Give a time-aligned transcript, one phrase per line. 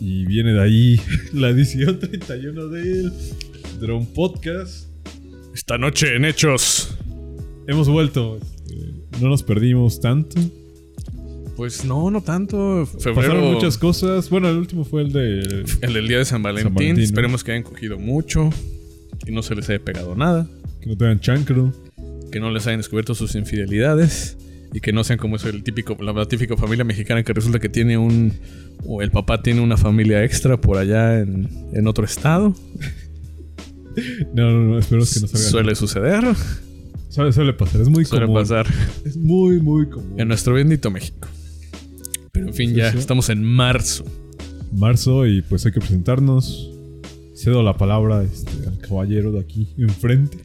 [0.00, 1.00] Y viene de ahí
[1.32, 3.12] la edición 31 del
[3.80, 4.88] Drone Podcast.
[5.54, 6.96] Esta noche en Hechos.
[7.66, 8.38] Hemos vuelto.
[9.20, 10.40] no nos perdimos tanto.
[11.56, 12.86] Pues no, no tanto.
[12.92, 13.52] Pasaron Febrero.
[13.52, 14.28] muchas cosas.
[14.28, 15.64] Bueno, el último fue el de.
[15.80, 16.74] El del día de San Valentín.
[16.74, 17.04] Valentín, ¿no?
[17.04, 18.50] Esperemos que hayan cogido mucho.
[19.26, 20.46] Y no se les haya pegado nada.
[20.80, 21.72] Que no tengan chancro.
[22.30, 24.36] Que no les hayan descubierto sus infidelidades.
[24.76, 27.70] Y que no sean como eso, el típico, la típica familia mexicana que resulta que
[27.70, 28.34] tiene un.
[28.84, 32.54] O el papá tiene una familia extra por allá en, en otro estado.
[34.34, 34.78] No, no, no.
[34.78, 35.48] Esperemos que no salga.
[35.48, 36.22] Suele suceder.
[37.08, 37.80] Suele, suele pasar.
[37.80, 38.42] Es muy Suele común.
[38.42, 38.66] pasar.
[39.06, 40.20] Es muy, muy común.
[40.20, 41.26] En nuestro bendito México.
[42.30, 42.98] Pero en fin, Sí, ya sí.
[42.98, 44.04] estamos en marzo.
[44.72, 46.70] Marzo y pues hay que presentarnos.
[47.34, 50.36] Cedo la palabra este, al caballero de aquí enfrente.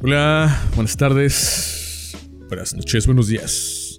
[0.00, 1.73] Hola, buenas tardes,
[2.54, 3.96] buenas noches, buenos días.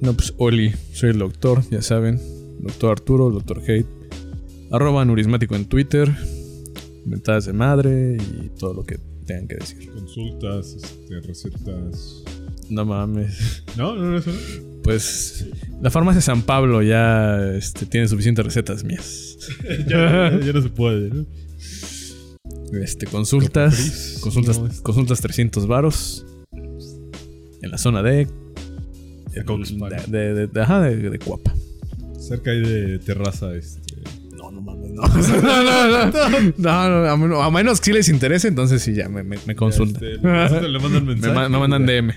[0.00, 2.20] No, pues Oli, soy el doctor, ya saben.
[2.58, 3.86] Doctor Arturo, doctor Hate.
[4.72, 6.12] Arroba nurismático en Twitter.
[7.06, 9.92] Mentadas de madre y todo lo que tengan que decir.
[9.92, 12.24] Consultas, este, recetas.
[12.68, 13.62] No mames.
[13.76, 14.82] No, no, no, eso no.
[14.82, 15.46] Pues
[15.80, 19.38] la farmacia San Pablo ya este, tiene suficientes recetas mías.
[19.88, 21.26] ya, ya no se puede, ¿no?
[22.72, 24.18] Este, consultas.
[24.20, 26.24] Consultas, no, es- consultas 300 varos.
[27.68, 28.26] En la zona de.
[29.34, 29.44] De
[30.08, 31.52] de, de, de- ajá, de, de Cuapa.
[32.18, 33.78] Cerca ahí de terraza, este.
[34.36, 35.02] No, no mames, no.
[36.58, 37.10] no, no, no.
[37.10, 40.02] A, menos, a menos que sí les interese, entonces sí, ya me, me, me consultan.
[40.02, 40.16] Este,
[40.68, 41.34] le, mandan me, mensaje.
[41.34, 42.12] ma- me mandan DM.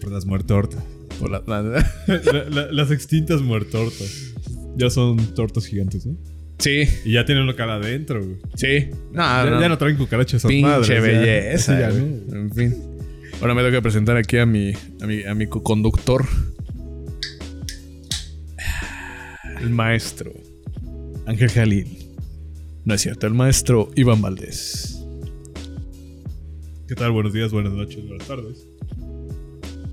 [0.00, 0.82] Por las muertortas.
[1.20, 4.32] Por la- la- La- la- las extintas muertortas.
[4.76, 6.16] Ya son tortas gigantes, ¿no?
[6.58, 8.36] sí, Y ya tienen local adentro, güey.
[8.54, 8.88] sí.
[9.12, 9.60] No, ya, no.
[9.60, 11.00] ya no traen cucarachas esas Pinche madres, ya.
[11.00, 11.80] belleza.
[11.80, 11.88] Ya.
[11.90, 12.36] ¿no?
[12.36, 12.74] En fin.
[13.42, 16.24] Ahora me tengo que presentar aquí a mi, a mi, a mi co-conductor.
[19.60, 20.32] El maestro
[21.26, 21.88] Ángel Jalil.
[22.84, 25.04] No es cierto, el maestro Iván Valdés.
[26.86, 27.10] ¿Qué tal?
[27.10, 28.64] Buenos días, buenas noches, buenas tardes.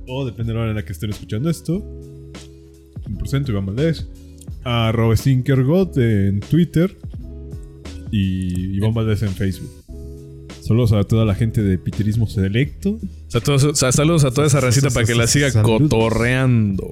[0.05, 1.83] O depende de la hora en la que estén escuchando esto.
[3.09, 4.07] Me presento Iván Valdés.
[4.63, 6.95] Arroba Stinkergot en Twitter.
[8.11, 9.71] Y Iván Valdés en Facebook.
[10.61, 12.99] Saludos a toda la gente de Piterismo Selecto.
[13.29, 15.81] O sea, todos- o sea, saludos a toda esa racita para que la siga Saludos.
[15.83, 16.87] cotorreando.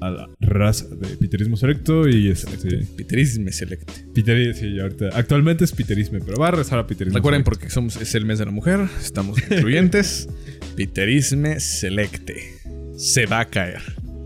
[0.00, 2.08] A la raza de Piterismo Selecto.
[2.08, 2.78] Y este.
[2.96, 3.90] Piterisme Select.
[4.14, 5.10] Piteri- sí, ahorita.
[5.12, 7.18] Actualmente es Piterisme, pero va a rezar a Piterismo.
[7.18, 7.50] Recuerden, Selecto.
[7.60, 10.28] porque somos, es el mes de la mujer, estamos incluyentes.
[10.76, 12.54] Piterisme Selecte.
[12.96, 13.82] Se va a caer.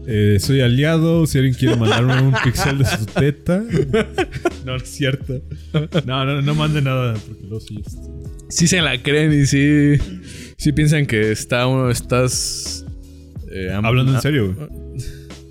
[0.06, 1.26] Eh, soy aliado.
[1.26, 3.64] Si alguien quiere mandarme un pixel de su teta.
[4.64, 5.42] No, no es cierto.
[6.06, 7.14] No, no, no mande nada.
[7.14, 7.82] Porque luego sí.
[7.84, 7.98] este,
[8.48, 9.97] Sí se la creen y sí,
[10.62, 12.87] sí piensan que está uno, estás...
[13.50, 14.69] eh, Hablando en ah, serio, güey.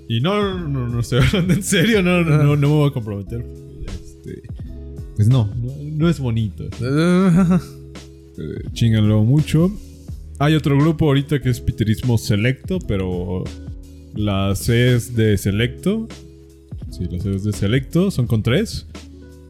[0.08, 2.02] Y no, no, no, estoy hablando en serio.
[2.02, 3.44] No, no, no, no me voy a comprometer.
[3.86, 4.42] Este,
[5.16, 6.64] pues no, no, no es bonito.
[6.82, 7.60] ah,
[8.38, 9.70] Eh, Chinganlo mucho.
[10.38, 13.44] Hay otro grupo ahorita que es Piterismo Selecto, pero
[14.14, 16.08] la C es de Selecto.
[16.90, 18.86] Sí, la C es de Selecto, son con tres.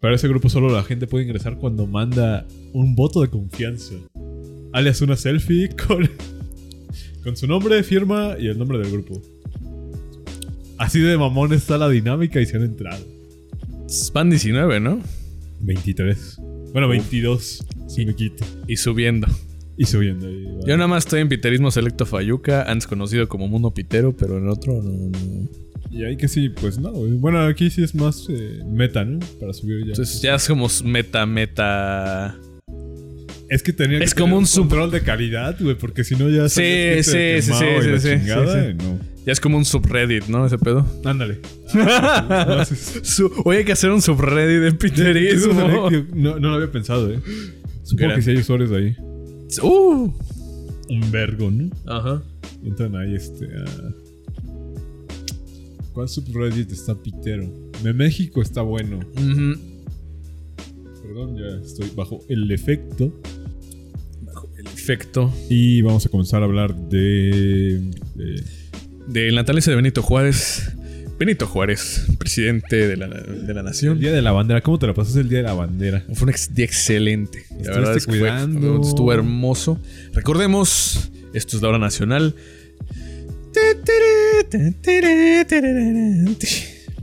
[0.01, 3.93] Para ese grupo solo la gente puede ingresar cuando manda un voto de confianza.
[4.73, 6.09] Alias una selfie con,
[7.23, 9.21] con su nombre, firma y el nombre del grupo.
[10.77, 13.05] Así de mamón está la dinámica y se han entrado.
[14.13, 14.99] Van 19, ¿no?
[15.61, 16.39] 23.
[16.73, 17.65] Bueno, 22.
[17.87, 18.43] Si me quito.
[18.67, 19.27] Y subiendo.
[19.77, 20.27] Y subiendo.
[20.65, 24.49] Yo nada más estoy en Piterismo Selecto Fayuca, antes conocido como Mundo Pitero, pero en
[24.49, 25.49] otro no, no.
[25.91, 26.91] Y ahí que sí, pues no.
[26.91, 29.19] Bueno, aquí sí es más eh, meta, ¿no?
[29.39, 29.91] Para subir ya.
[29.91, 32.35] Entonces ya es como meta, meta...
[33.53, 36.15] es que tenía que es tener como un un control de calidad, güey, porque si
[36.15, 38.71] no ya Sí, te sí, sí, sí, y la sí, sí, chingada, sí, sí.
[38.71, 38.99] y No.
[39.25, 40.45] Ya es como un subreddit, ¿no?
[40.45, 40.85] Ese pedo.
[41.05, 41.39] Ándale.
[43.45, 45.89] Oye, hay que hacer un subreddit de piterismo.
[46.13, 47.19] no, no lo había pensado, eh.
[47.83, 48.95] Supongo Era- que sí hay usuarios ahí.
[49.61, 50.11] Uh.
[50.89, 51.69] Un vergo, ¿no?
[51.85, 52.21] Ajá.
[52.65, 53.47] Entran ahí, este.
[55.93, 57.47] ¿Cuál subreddit está pitero?
[57.83, 58.99] De México está bueno.
[61.01, 63.13] Perdón, ya estoy bajo el efecto.
[64.83, 67.81] Efecto Y vamos a comenzar a hablar de.
[68.15, 68.43] de-
[69.07, 70.71] del natalicio de Benito Juárez.
[71.19, 73.99] Benito Juárez, presidente de la, de la el nación.
[73.99, 74.59] día de la bandera.
[74.61, 76.03] ¿Cómo te la pasaste el día de la bandera?
[76.13, 77.45] Fue un día excelente.
[77.63, 78.81] La verdad es que fue- cuidando.
[78.81, 79.79] estuvo hermoso.
[80.13, 82.35] Recordemos, esto es la hora nacional.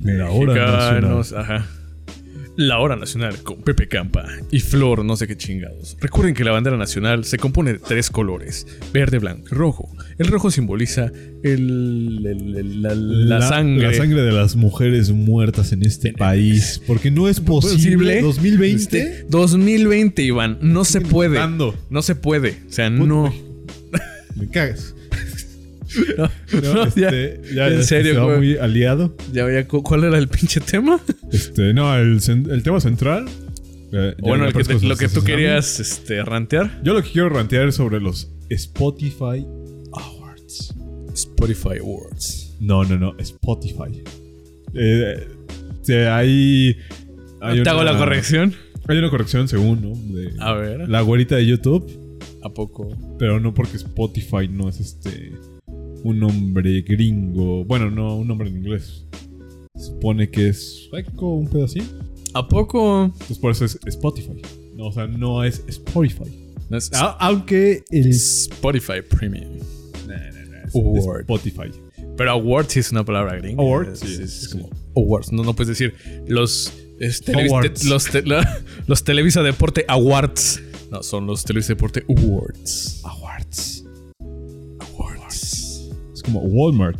[0.02, 1.66] La hora Mexicanos, ajá.
[2.56, 5.96] La hora nacional con Pepe Campa y Flor, no sé qué chingados.
[6.00, 9.88] Recuerden que la bandera nacional se compone de tres colores: verde, blanco y rojo.
[10.18, 11.10] El rojo simboliza
[11.42, 13.86] el, el- el- la, la sangre.
[13.88, 16.82] La sangre de las mujeres muertas en este país.
[16.86, 18.20] Porque no es posible.
[18.20, 18.76] 2020.
[18.98, 20.58] Este, 2020, Iván.
[20.60, 21.38] No se puede.
[21.88, 22.58] No se puede.
[22.68, 23.32] O sea, no.
[24.36, 24.94] Me cagas.
[26.16, 28.36] No, No, no, ya, este, ya, en serio, se va güey.
[28.38, 29.16] muy aliado.
[29.32, 31.00] Ya, ya, cu- ¿cuál era el pinche tema?
[31.32, 32.20] Este, no, el,
[32.62, 33.26] tema central.
[33.92, 36.80] eh, bueno, el que varias te- cosas lo que tú querías este, rantear.
[36.84, 39.44] Yo lo que quiero rantear es sobre los Spotify
[39.92, 40.74] Awards.
[41.14, 42.56] Spotify Awards.
[42.60, 44.02] No, no, no, Spotify.
[44.74, 45.26] Eh,
[45.82, 46.76] sí, hay.
[47.40, 48.54] hay ¿Te hago una- la corrección?
[48.88, 50.14] Hay una corrección según, ¿no?
[50.16, 50.88] De A ver.
[50.88, 51.98] la güerita de YouTube.
[52.42, 52.96] ¿A poco?
[53.18, 55.32] Pero no porque Spotify no es este.
[56.04, 57.64] Un nombre gringo.
[57.64, 59.04] Bueno, no, un nombre en inglés.
[59.76, 61.80] Se supone que es sueco, un así.
[62.34, 63.04] ¿A poco?
[63.04, 64.40] Entonces por eso es Spotify.
[64.76, 66.30] No, o sea, no es Spotify.
[66.68, 68.08] No es Ah, aunque el.
[68.08, 69.56] Spotify Premium.
[69.56, 71.20] es Award.
[71.22, 71.70] Spotify.
[72.16, 73.62] Pero awards es una palabra gringa.
[73.62, 75.32] Award, Es, sí, es como awards.
[75.32, 75.94] No, no puedes decir
[76.28, 77.80] los es Awards.
[77.82, 80.62] te- los, te- la- los Televisa Deporte Awards.
[80.90, 83.00] No, son los Televisa Deporte Awards.
[83.04, 83.84] Awards.
[86.20, 86.98] Es como Walmart.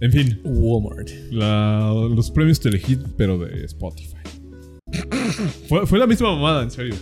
[0.00, 1.10] En fin, Walmart.
[1.30, 4.16] la- los premios Telehit, pero de Spotify.
[5.68, 6.94] fue, fue la misma mamada, en serio.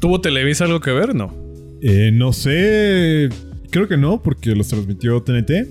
[0.00, 1.14] ¿Tuvo Televisa algo que ver?
[1.14, 1.32] No.
[1.82, 3.28] Eh, no sé.
[3.70, 5.68] Creo que no, porque los transmitió TNT.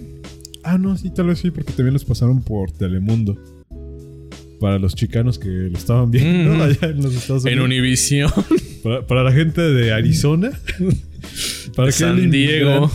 [0.64, 3.36] Ah, no, sí, tal vez sí, porque también los pasaron por Telemundo.
[4.60, 6.62] Para los chicanos que lo estaban viendo Mm.
[6.62, 7.66] allá en los Estados En Unidos.
[7.66, 8.32] Univision.
[8.84, 10.52] Para, para la gente de Arizona.
[11.76, 12.90] para De San Diego.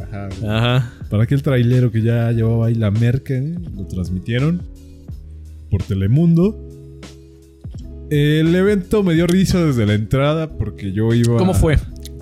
[0.00, 0.28] Ajá.
[0.46, 0.93] Ajá.
[1.10, 3.54] Para aquel trailero que ya llevaba ahí la merca, ¿eh?
[3.76, 4.62] lo transmitieron
[5.70, 6.70] por Telemundo.
[8.10, 11.36] El evento me dio risa desde la entrada porque yo iba.
[11.36, 11.78] ¿Cómo fue?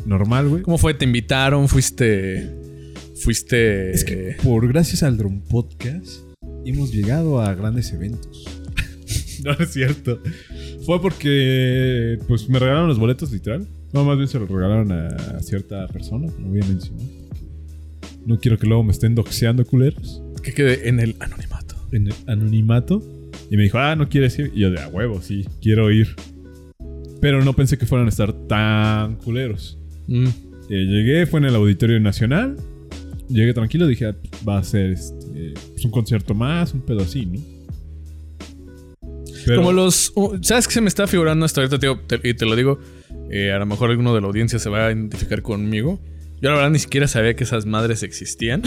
[0.06, 0.62] Normal, güey.
[0.62, 0.94] ¿Cómo fue?
[0.94, 1.68] ¿Te invitaron?
[1.68, 2.50] ¿Fuiste.
[3.16, 3.90] Fuiste.
[3.90, 6.22] Es que por gracias al Drone Podcast
[6.64, 8.44] hemos llegado a grandes eventos.
[9.44, 10.20] no, no es cierto.
[10.84, 13.66] Fue porque pues me regalaron los boletos literal.
[13.92, 17.21] No, más bien se los regalaron a cierta persona, no voy a mencionar.
[18.26, 21.74] No quiero que luego me estén doxeando culeros Que quede en el anonimato.
[21.92, 23.02] en el anonimato.
[23.50, 24.50] Y me dijo, ah, no quieres ir.
[24.54, 26.08] Y yo de a huevo, sí, quiero ir.
[27.20, 29.78] Pero no pensé que fueran a estar tan culeros.
[30.08, 30.26] Mm.
[30.70, 32.56] Eh, llegué, fue en el Auditorio Nacional.
[33.28, 34.16] Llegué tranquilo, dije, ah,
[34.48, 37.40] va a ser este, pues, un concierto más, un pedo así, ¿no?
[39.44, 40.12] Pero- Como los.
[40.14, 41.78] uh, ¿Sabes qué se me está figurando hasta ahorita?
[41.78, 41.98] Tío?
[42.06, 42.78] Te- y te lo digo.
[43.30, 45.98] eh, a lo mejor alguno de la audiencia se va a identificar conmigo.
[46.42, 48.62] Yo la verdad ni siquiera sabía que esas madres existían.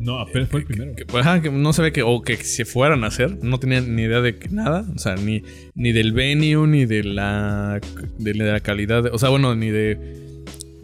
[0.00, 0.94] No, apenas fue el primero.
[0.94, 2.02] Que, pues, ajá, que no sabía que.
[2.02, 3.44] O que se fueran a hacer.
[3.44, 4.86] No tenía ni idea de que nada.
[4.94, 5.42] O sea, ni,
[5.74, 7.80] ni del venue, ni de la.
[8.16, 9.02] De, la calidad.
[9.02, 9.98] de- o sea, bueno, ni de.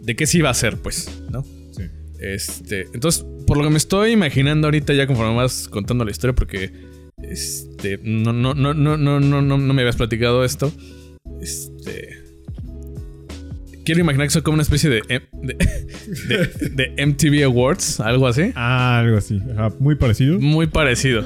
[0.01, 1.43] De qué se iba a hacer, pues, ¿no?
[1.71, 1.83] Sí.
[2.19, 6.35] Este, entonces, por lo que me estoy imaginando ahorita ya conforme vas contando la historia,
[6.35, 6.71] porque
[7.23, 10.71] este, no, no, no, no, no, no, no, no me habías platicado esto.
[11.41, 12.24] Este.
[13.85, 15.55] Quiero imaginar que soy como una especie de, M- de,
[16.69, 18.51] de- de MTV Awards, algo así.
[18.55, 19.39] Ah, algo así.
[19.53, 20.39] Ajá, muy parecido.
[20.39, 21.23] Muy parecido.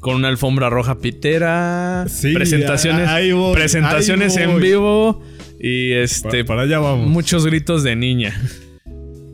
[0.00, 2.04] Con una alfombra roja pitera.
[2.08, 3.08] Sí, presentaciones.
[3.08, 5.22] ahí voy, presentaciones ahí en vivo.
[5.60, 6.44] Y este.
[6.44, 7.08] para allá vamos.
[7.08, 8.40] muchos gritos de niña.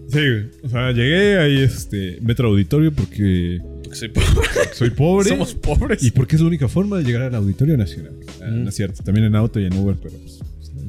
[0.08, 0.20] Sí,
[0.62, 3.58] o sea, llegué ahí, este, Metro Auditorio porque
[3.92, 4.48] Soy pobre.
[4.72, 5.28] soy pobre.
[5.30, 6.02] Somos pobres.
[6.02, 8.12] Y porque es la única forma de llegar al Auditorio Nacional.
[8.40, 8.62] Ah, Mm.
[8.64, 10.40] No es cierto, también en auto y en Uber, pero pues,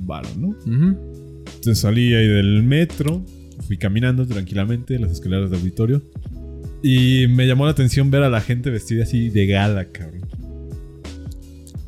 [0.05, 0.49] varo, ¿no?
[0.49, 0.97] Ujú.
[1.45, 3.23] Entonces salí ahí del metro,
[3.67, 6.01] fui caminando tranquilamente las escaleras del auditorio.
[6.83, 10.21] Y me llamó la atención ver a la gente vestida así de gala, cabrón.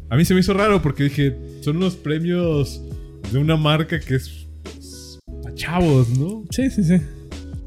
[0.10, 2.82] A mí se me hizo raro porque dije, son unos premios
[3.32, 6.46] de una marca que es pues, pa' chavos, ¿no?
[6.50, 6.96] Sí, sí, sí.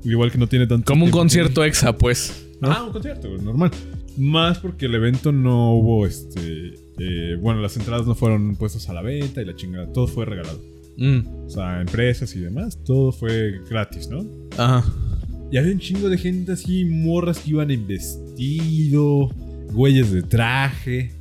[0.04, 0.87] Igual que no tiene tanto.
[0.87, 2.49] Como un concierto exa, pues.
[2.61, 2.71] ¿no?
[2.71, 3.71] Ah, un concierto, normal.
[4.16, 6.75] Más porque el evento no hubo este.
[7.00, 9.90] Eh, bueno, las entradas no fueron puestas a la venta y la chingada.
[9.92, 10.61] Todo fue regalado.
[10.99, 14.26] Mm, O sea, empresas y demás, todo fue gratis, ¿no?
[14.59, 14.85] Ajá.
[15.50, 19.28] Y había un chingo de gente así, morras que iban en vestido,
[19.73, 21.12] güeyes de traje.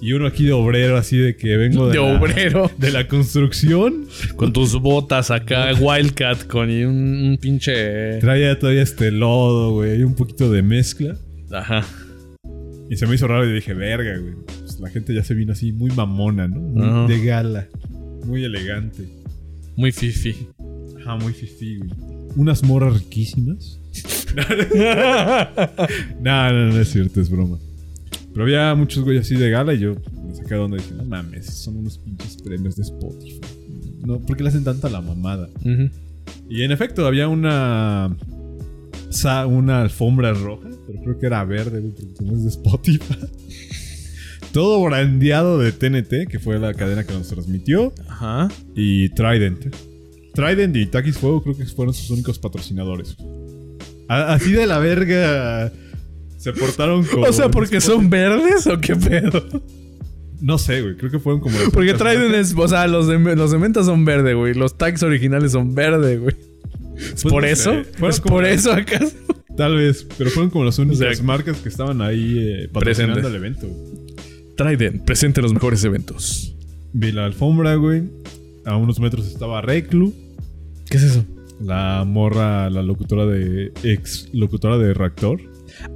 [0.00, 2.70] Y uno aquí de obrero, así de que vengo de, De la- obrero.
[2.78, 4.06] de la construcción.
[4.36, 8.18] Con tus botas acá, Wildcat, con un, un pinche.
[8.18, 11.16] Traía todavía este lodo, güey, un poquito de mezcla.
[11.50, 11.82] Ajá.
[12.90, 14.34] Y se me hizo raro y dije, verga, güey.
[14.76, 16.60] Pues la gente ya se vino así muy mamona, ¿no?
[16.60, 17.06] Muy Ajá.
[17.06, 17.66] de gala.
[18.26, 19.08] Muy elegante.
[19.74, 20.34] Muy fifi.
[21.00, 21.90] Ajá, muy fifí, güey.
[22.36, 23.80] Unas morras riquísimas.
[26.20, 27.58] no, no, no es cierto, es broma.
[28.34, 29.94] Pero había muchos güeyes así de gala y yo
[30.34, 33.40] saqué de onda y dije, no mames, son unos pinches premios de Spotify.
[34.04, 35.48] No, ¿por qué le hacen tanta la mamada?
[36.50, 38.14] Y en efecto, había una.
[39.48, 43.16] Una alfombra roja, pero creo que era verde, porque como es de Spotify.
[44.56, 47.92] Todo brandeado de TNT, que fue la cadena que nos transmitió.
[48.08, 48.48] Ajá.
[48.74, 49.66] Y Trident.
[50.32, 53.16] Trident y Takis Fuego creo que fueron sus únicos patrocinadores.
[54.08, 55.70] A- así de la verga.
[56.38, 57.26] Se portaron como.
[57.26, 59.44] O sea, ¿porque son verdes o qué pedo?
[60.40, 60.96] No sé, güey.
[60.96, 61.58] Creo que fueron como.
[61.58, 62.16] las Porque marcas.
[62.34, 64.54] es, o sea, los de, los de menta son verde, güey.
[64.54, 66.34] Los tags originales son verde, güey.
[66.96, 67.72] ¿Es Pues por no eso?
[67.74, 67.84] sé.
[67.84, 69.12] Fueron ¿Es como- por eso acaso?
[69.54, 70.06] Tal vez.
[70.16, 73.24] Pero fueron como las únicas sea, marcas que estaban ahí eh, patrocinando presentes.
[73.30, 74.05] el evento.
[74.56, 76.54] Trident, presente los mejores eventos.
[76.92, 78.04] Vi la alfombra, güey.
[78.64, 80.12] A unos metros estaba Reclu.
[80.88, 81.24] ¿Qué es eso?
[81.60, 83.72] La morra, la locutora de.
[83.82, 85.40] Ex locutora de Reactor.
[85.40, 85.46] Y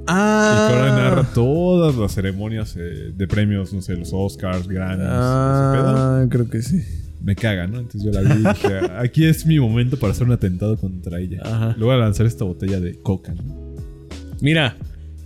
[0.07, 0.67] Ah.
[0.69, 5.07] que ahora narra todas las ceremonias eh, de premios, no sé, los Oscars, Grammys, ese
[5.07, 5.95] pedo.
[5.97, 6.83] Ah, creo que sí.
[7.23, 7.79] Me caga, ¿no?
[7.79, 11.19] Entonces yo la vi y dije, aquí es mi momento para hacer un atentado contra
[11.19, 11.41] ella.
[11.43, 11.75] Ajá.
[11.77, 13.43] Le voy a lanzar esta botella de coca, ¿no?
[14.41, 14.75] Mira,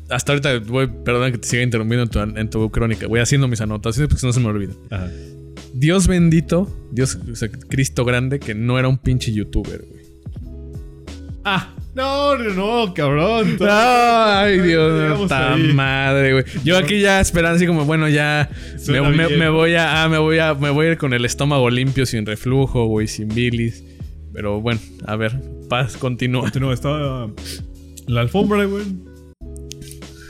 [0.10, 3.08] hasta ahorita voy, perdón que te siga interrumpiendo en tu, en tu crónica.
[3.08, 4.74] Voy haciendo mis anotaciones porque si no se me olvida.
[4.90, 5.10] Ajá.
[5.78, 10.06] Dios bendito, Dios, o sea, Cristo grande, que no era un pinche youtuber, güey.
[11.44, 13.58] Ah, no, no, no, cabrón.
[13.70, 16.46] Ay, Dios puta madre, güey.
[16.64, 18.50] Yo aquí ya esperando así como, bueno, ya
[18.88, 22.06] me voy a, ah, me voy a, me voy a ir con el estómago limpio,
[22.06, 23.84] sin reflujo, güey, sin bilis.
[24.32, 25.34] Pero bueno, a ver,
[25.68, 26.44] paz, continúa.
[26.44, 27.30] Continúa, estaba
[28.08, 28.86] la alfombra, güey.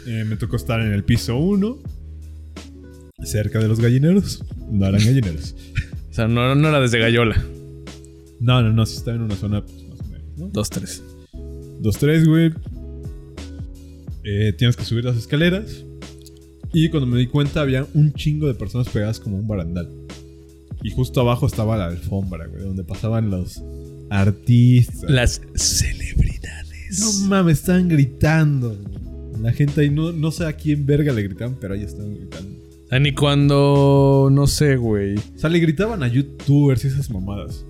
[0.08, 1.80] Eh, me tocó estar en el piso 1,
[3.24, 4.44] cerca de los gallineros.
[4.72, 5.56] No eran gallineros.
[6.10, 7.44] O sea, no, no era desde Gallola.
[8.40, 10.48] No, no, no, sí estaba en una zona, pues, más o menos, ¿no?
[10.50, 11.04] Dos, tres.
[11.80, 12.54] Dos, tres, güey.
[14.24, 15.84] Eh, tienes que subir las escaleras.
[16.74, 19.90] Y cuando me di cuenta, había un chingo de personas pegadas como un barandal.
[20.84, 23.64] Y justo abajo estaba la alfombra, güey, donde pasaban los
[24.10, 25.10] artistas.
[25.10, 27.00] Las celebridades.
[27.00, 28.70] No mames, estaban gritando.
[28.70, 29.14] güey.
[29.42, 32.65] La gente ahí, no, no sé a quién verga le gritaban, pero ahí estaban gritando.
[32.89, 35.15] Sea, ni cuando, no sé, güey.
[35.18, 37.65] O sea, le gritaban a youtubers y esas mamadas.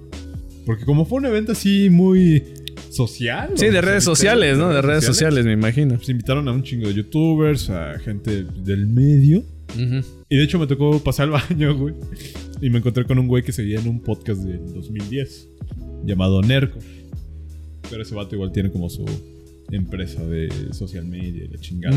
[0.65, 2.43] Porque como fue un evento así muy
[2.89, 3.51] social.
[3.55, 4.69] Sí, de redes sociales, ¿no?
[4.69, 5.95] De redes sociales, me imagino.
[5.95, 9.43] Pues invitaron a un chingo de youtubers, a gente del medio.
[10.29, 11.93] Y de hecho me tocó pasar al baño, güey.
[12.61, 15.49] Y me encontré con un güey que seguía en un podcast del 2010
[16.05, 16.79] llamado Nerco.
[17.89, 19.05] Pero ese vato igual tiene como su
[19.71, 21.95] empresa de social media y la chingada.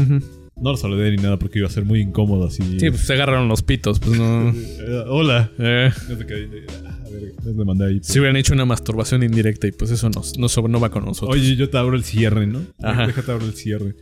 [0.61, 2.63] No lo saludé ni nada porque iba a ser muy incómodo así.
[2.81, 4.51] Sí, pues se agarraron los pitos, pues no.
[4.51, 5.51] Eh, hola.
[5.59, 8.01] Eh, No te quedé de- ah, a ver, les mandé ahí.
[8.03, 11.05] si hubieran hecho una masturbación indirecta y pues eso no, no, sobre- no va con
[11.05, 11.37] nosotros.
[11.37, 12.61] Oye, yo te abro el cierre, ¿no?
[12.83, 13.07] Ajá.
[13.07, 13.95] Déjate abro el cierre.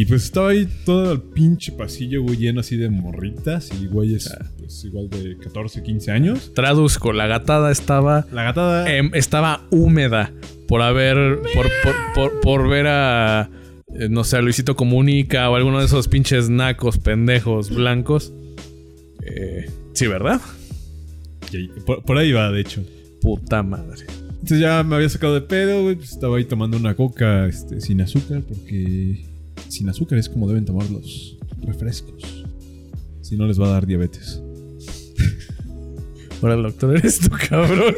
[0.00, 4.30] Y pues estaba ahí todo el pinche pasillo, güey, lleno así de morritas y güeyes,
[4.30, 4.46] Ah.
[4.56, 6.52] pues igual de 14, 15 años.
[6.54, 8.88] Traduzco, la gatada estaba La gatada.
[8.94, 10.32] em, estaba húmeda
[10.68, 13.50] por haber por, por, por, por ver a
[13.98, 18.32] eh, no sé, a Luisito Comunica o alguno de esos pinches nacos pendejos blancos.
[19.24, 20.40] Eh, sí, ¿verdad?
[22.06, 22.84] por ahí va, de hecho.
[23.20, 24.04] Puta madre.
[24.30, 25.96] Entonces ya me había sacado de pedo, güey.
[25.96, 29.24] pues estaba ahí tomando una coca este, sin azúcar, porque
[29.68, 32.44] sin azúcar es como deben tomar los refrescos.
[33.20, 34.42] Si no les va a dar diabetes.
[36.40, 37.94] Ahora el doctor eres tú, cabrón.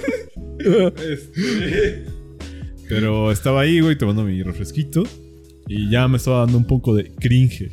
[0.59, 2.05] Este,
[2.89, 5.05] Pero estaba ahí, güey, tomando mi refresquito.
[5.69, 7.71] Y ya me estaba dando un poco de cringe.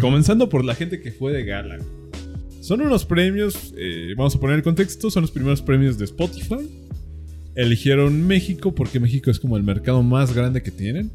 [0.00, 1.76] Comenzando por la gente que fue de gala.
[1.76, 1.88] güey.
[2.60, 6.68] Son unos premios, eh, vamos a poner el contexto, son los primeros premios de Spotify.
[7.54, 11.10] Eligieron México porque México es como el mercado más grande que tienen.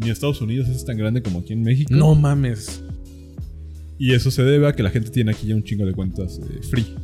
[0.00, 1.92] Ni Estados Unidos es tan grande como aquí en México.
[1.94, 2.82] No mames.
[3.98, 6.40] Y eso se debe a que la gente tiene aquí ya un chingo de cuentas
[6.50, 6.94] eh, free.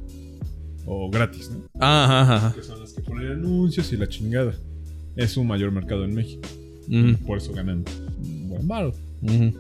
[0.87, 1.63] O gratis, ¿no?
[1.85, 2.55] Ajá, ajá.
[2.55, 4.55] Que son las que ponen anuncios y la chingada.
[5.15, 6.43] Es un mayor mercado en México.
[6.89, 7.85] Ujú, Por eso ganan
[8.25, 8.93] un buen varo.
[9.23, 9.53] ujú.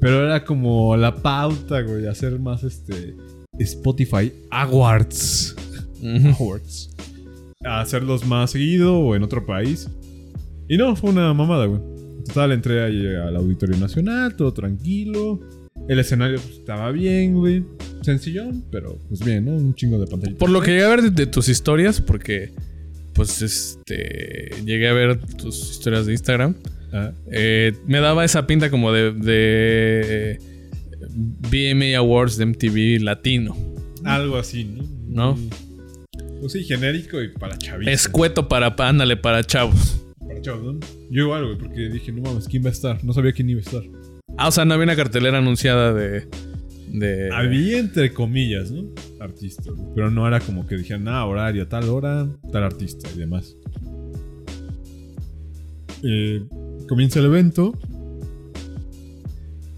[0.00, 3.14] Pero era como la pauta, güey, hacer más este
[3.58, 5.54] Spotify Awards.
[6.02, 6.28] Ujú.
[6.40, 6.90] Awards.
[7.64, 9.88] Hacerlos más seguido o en otro país.
[10.68, 11.80] Y no, fue una mamada, güey.
[12.26, 15.40] Total, entré ahí al Auditorio Nacional, todo tranquilo.
[15.88, 17.64] El escenario pues, estaba bien, güey.
[18.02, 19.52] Sencillón, pero pues bien, ¿no?
[19.52, 20.36] Un chingo de pantalla.
[20.36, 22.50] Por lo que llegué a ver de, de tus historias, porque
[23.14, 26.54] pues este llegué a ver tus historias de Instagram,
[26.94, 30.38] Ah, eh, me daba esa pinta como de, de
[31.50, 33.56] BMA Awards de MTV latino.
[34.04, 34.84] algo así, ¿no?
[35.08, 35.38] ¿No?
[36.40, 37.92] Pues sí, genérico y para chavitos.
[37.94, 40.02] Escueto para, pa- ándale, para chavos.
[40.42, 43.04] Yo igual, güey, porque dije, no mames, ¿quién va a estar?
[43.04, 43.82] No sabía quién iba a estar.
[44.36, 46.26] Ah, o sea, no había una cartelera anunciada de...
[46.88, 47.30] De...
[47.32, 48.84] Había entre comillas, ¿no?
[49.20, 49.74] Artistas.
[49.94, 53.56] Pero no era como que dijeran, ah, horario, tal hora, tal artista y demás.
[56.02, 56.44] Eh,
[56.88, 57.78] comienza el evento.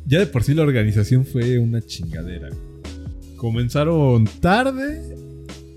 [0.06, 2.49] Ya de por sí la organización fue una chingadera.
[3.37, 5.02] Comenzaron tarde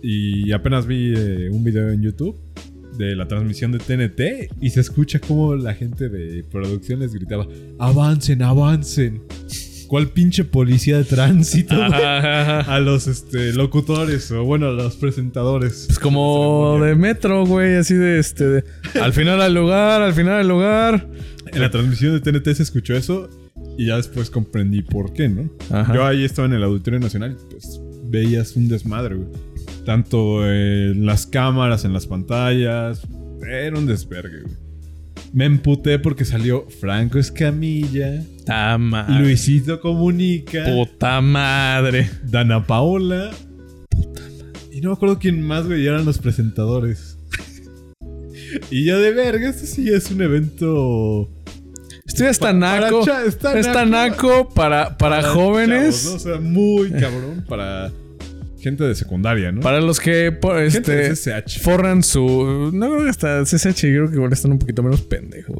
[0.01, 2.37] y apenas vi eh, un video en YouTube
[2.97, 7.47] de la transmisión de TNT y se escucha como la gente de producción les gritaba,
[7.79, 9.21] avancen, avancen.
[9.87, 11.75] ¿Cuál pinche policía de tránsito?
[11.81, 15.85] a los este, locutores o bueno, a los presentadores.
[15.87, 18.45] Pues como de metro, güey, así de este.
[18.45, 18.63] de-
[19.01, 21.07] al final al lugar, al final al lugar.
[21.53, 23.29] En la transmisión de TNT se escuchó eso
[23.77, 25.49] y ya después comprendí por qué, ¿no?
[25.93, 29.27] Yo ahí estaba en el Auditorio Nacional y pues veías un desmadre, güey.
[29.85, 33.01] Tanto en las cámaras, en las pantallas.
[33.47, 34.55] Era un desvergue, güey.
[35.33, 39.19] Me emputé porque salió Franco Escamilla, Puta madre.
[39.19, 42.09] Luisito Comunica, Puta madre.
[42.23, 43.31] Dana Paola.
[44.71, 47.17] Y no me acuerdo quién más, güey, eran los presentadores.
[48.71, 51.29] y ya de verga, esto sí es un evento.
[52.05, 53.05] Estoy hasta Pa- para naco.
[53.25, 53.89] Está naco.
[53.89, 56.03] naco para, para jóvenes.
[56.03, 56.31] chavos, ¿no?
[56.31, 57.91] O sea, muy cabrón para
[58.67, 59.61] gente de secundaria, ¿no?
[59.61, 61.59] Para los que por, de este, CCH.
[61.61, 62.69] forran su.
[62.73, 65.55] No creo que hasta CSH, creo que igual están un poquito menos pendejos.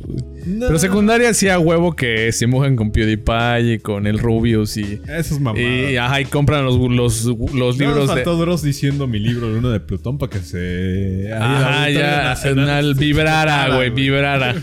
[0.46, 4.78] No, Pero secundaria sí a huevo que se mojan con PewDiePie y con el Rubius
[4.78, 5.02] y.
[5.08, 5.68] Esos mamadas.
[5.68, 8.16] Y, ajá, y compran los, los, los libros de.
[8.16, 11.32] faltó Dross diciendo mi libro, Luna de Plutón, para que se.
[11.34, 12.24] Ajá, Auditorio ya.
[12.24, 14.56] Nacional vibrara, güey, vibrara.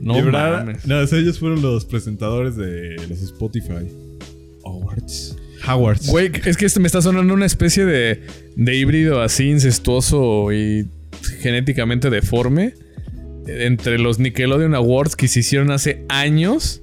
[0.00, 0.58] No Vibrara.
[0.64, 0.86] mames.
[0.86, 3.88] No, ellos fueron los presentadores de los Spotify
[4.64, 5.36] Awards.
[5.68, 6.08] Howards.
[6.08, 8.22] Güey, es que este me está sonando una especie de,
[8.56, 10.86] de híbrido así incestuoso y
[11.40, 12.74] genéticamente deforme
[13.46, 16.80] entre los Nickelodeon Awards que se hicieron hace años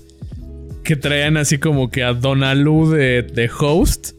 [0.84, 4.12] que traían así como que a Donalu de, de host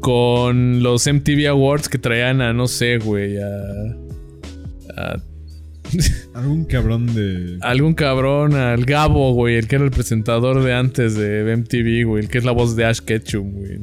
[0.00, 5.16] con los MTV Awards que traían a no sé, güey, a
[6.34, 7.58] Algún cabrón de.
[7.60, 12.24] algún cabrón, al Gabo, güey, el que era el presentador de antes de MTV, güey,
[12.24, 13.78] el que es la voz de Ash Ketchum, güey.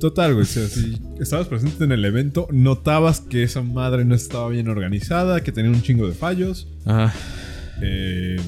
[0.00, 0.42] Total, güey.
[0.42, 4.68] O sea, si estabas presente en el evento, notabas que esa madre no estaba bien
[4.68, 6.68] organizada, que tenía un chingo de fallos.
[6.86, 7.12] Ajá.
[7.82, 8.40] Eh,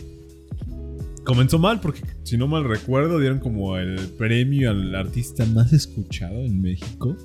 [1.24, 6.42] comenzó mal porque, si no mal recuerdo, dieron como el premio al artista más escuchado
[6.42, 7.16] en México.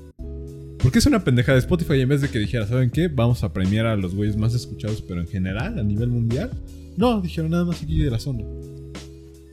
[0.82, 3.08] Porque es una pendeja de Spotify en vez de que dijera, ¿saben qué?
[3.08, 6.52] Vamos a premiar a los güeyes más escuchados, pero en general, a nivel mundial.
[6.96, 8.44] No, dijeron nada más aquí de la zona.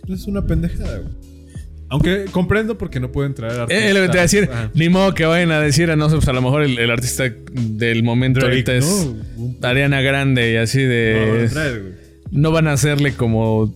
[0.08, 1.12] Es una pendejada, güey.
[1.88, 3.84] Aunque comprendo porque no pueden traer artistas.
[3.90, 4.70] Eh, lo que te iba a decir, Ajá.
[4.74, 6.90] ni modo que vayan a decir, a no sé, pues a lo mejor el, el
[6.90, 8.84] artista del momento Drake, ahorita es
[9.36, 9.42] ¿no?
[9.44, 11.48] Un- Ariana Grande y así No, de.
[11.52, 11.92] traer, güey.
[12.32, 13.74] No van a hacerle como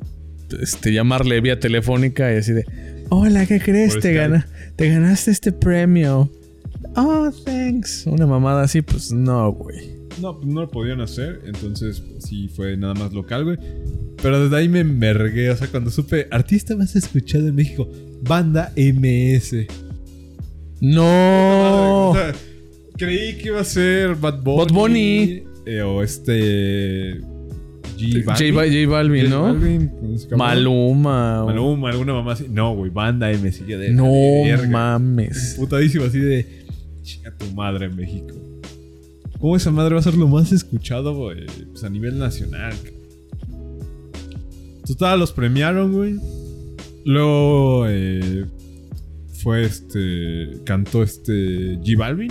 [0.60, 2.64] este llamarle vía telefónica y así de.
[3.10, 3.96] Hola, ¿qué crees?
[4.02, 6.30] Gana, te ganaste este premio.
[6.96, 8.04] Oh, thanks.
[8.06, 9.96] Una mamada así, pues no, güey.
[10.20, 11.42] No, pues no lo podían hacer.
[11.46, 13.58] Entonces, pues, sí fue nada más local, güey.
[14.22, 15.50] Pero desde ahí me envergué.
[15.50, 17.88] O sea, cuando supe artista más escuchado en México,
[18.22, 19.66] banda MS.
[20.80, 22.10] No.
[22.10, 22.32] O sea,
[22.96, 24.58] creí que iba a ser Bad Bunny.
[24.64, 25.42] Bad Bunny.
[25.66, 27.20] eh, o este.
[28.00, 29.42] J, Ba- J Balvin, J ¿no?
[29.42, 30.44] Balvin, ¿cómo se llama?
[30.44, 31.44] Maluma.
[31.46, 32.46] Maluma, alguna mamá así.
[32.48, 33.64] No, güey, banda MS.
[33.66, 34.04] Yo de No
[34.44, 34.68] verga.
[34.68, 35.54] mames.
[35.58, 36.46] Putadísimo, así de.
[37.08, 38.34] Chinga tu madre en México.
[39.40, 41.30] ¿Cómo esa madre va a ser lo más escuchado?
[41.70, 42.74] Pues a nivel nacional.
[44.86, 46.16] Total, los premiaron, güey.
[47.06, 48.44] Luego eh,
[49.42, 50.62] fue este.
[50.64, 51.78] Cantó este.
[51.78, 52.30] G Balvin.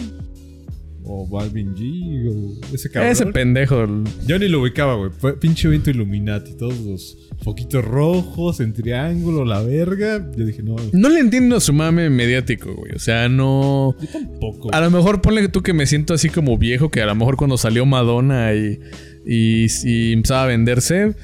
[1.10, 2.30] O Balvin G.
[2.30, 3.12] O ese cabrón.
[3.12, 3.86] Ese pendejo.
[4.26, 5.12] Yo ni lo ubicaba, güey.
[5.40, 6.54] Pinche evento Illuminati.
[6.58, 10.26] Todos los foquitos rojos en triángulo, la verga.
[10.36, 10.76] Yo dije, no.
[10.92, 12.94] No le entiendo su mame mediático, güey.
[12.94, 13.96] O sea, no.
[14.02, 14.74] Yo tampoco.
[14.74, 17.38] A lo mejor ponle tú que me siento así como viejo, que a lo mejor
[17.38, 18.80] cuando salió Madonna y,
[19.26, 21.16] y, y empezaba a venderse,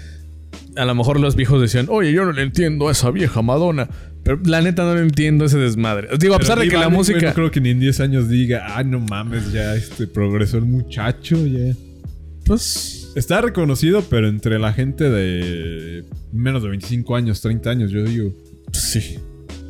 [0.75, 3.89] a lo mejor los viejos decían, oye, yo no le entiendo a esa vieja Madonna.
[4.23, 6.07] Pero la neta no le entiendo ese desmadre.
[6.17, 7.27] Digo, a pesar de que la música...
[7.27, 10.65] No creo que ni en 10 años diga, ah, no mames, ya este progresó el
[10.65, 11.73] muchacho, ya.
[12.45, 13.11] Pues...
[13.15, 18.33] Está reconocido, pero entre la gente de menos de 25 años, 30 años, yo digo.
[18.71, 19.19] Sí.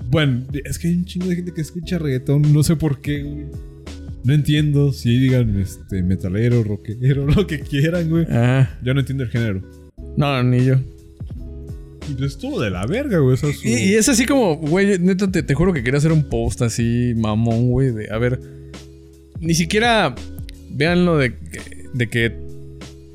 [0.09, 3.23] Bueno, es que hay un chingo de gente que escucha reggaetón, no sé por qué,
[3.23, 3.45] güey.
[4.23, 8.25] No entiendo si digan este metalero, rockero, lo que quieran, güey.
[8.29, 9.61] Ah, Yo no entiendo el género.
[10.15, 10.75] no, ni yo.
[12.05, 13.35] Pues estuvo de la verga, güey.
[13.35, 16.61] Eso Y, es así como, güey, neta, te, te juro que quería hacer un post
[16.61, 18.39] así, mamón, güey, a ver,
[19.39, 20.15] ni siquiera
[20.69, 21.33] vean lo de,
[21.93, 22.35] de que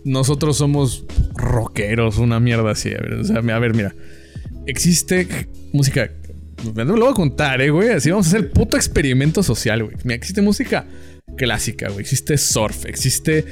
[0.05, 3.95] nosotros somos rockeros, una mierda así, a ver, o sea, a ver, mira,
[4.67, 5.27] existe
[5.73, 6.11] música
[6.75, 7.91] Me lo voy a contar, eh, güey.
[7.91, 9.97] Así vamos a hacer el puto experimento social, güey.
[10.05, 10.87] Mira, existe música
[11.37, 12.01] clásica, güey.
[12.01, 13.45] Existe surf, existe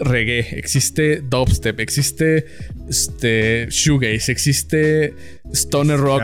[0.00, 2.46] reggae, existe dubstep, existe
[2.88, 5.14] este shoegaze, existe
[5.52, 6.22] stoner rock.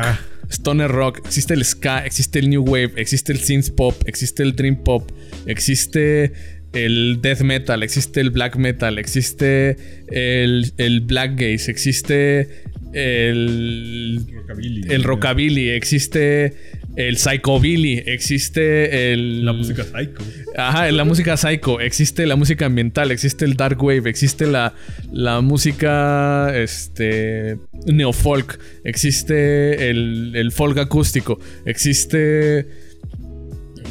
[0.49, 4.55] Stoner rock, existe el ska, existe el new wave, existe el synth pop, existe el
[4.55, 5.11] dream pop,
[5.47, 6.33] existe
[6.73, 9.77] el death metal, existe el black metal, existe
[10.09, 12.49] el, el black gaze, existe
[12.93, 14.83] el Rockabilly.
[14.89, 16.55] el rockabilly, existe
[16.97, 20.25] el psychobilly, existe el La música psycho.
[20.57, 24.75] Ajá, la música psycho, existe la música ambiental, existe el dark wave, existe la,
[25.13, 32.67] la música este neofolk, existe el, el folk acústico, existe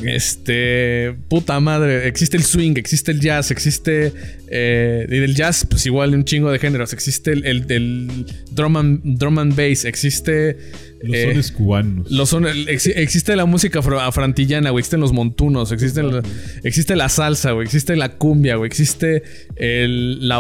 [0.04, 4.12] este puta madre, existe el swing, existe el jazz, existe
[4.49, 8.77] eh, y del jazz pues igual un chingo de géneros, existe el, el, el drum,
[8.77, 10.58] and, drum and bass, existe
[11.01, 12.10] Los eh, sones cubanos.
[12.12, 14.81] los son, ex- existe la música afro- afrantillana, güey.
[14.81, 16.23] Existen los montunos, existen la-
[16.63, 17.65] existe la salsa, güey.
[17.65, 18.67] Existe la cumbia, güey.
[18.67, 19.23] Existe
[19.55, 20.38] el, la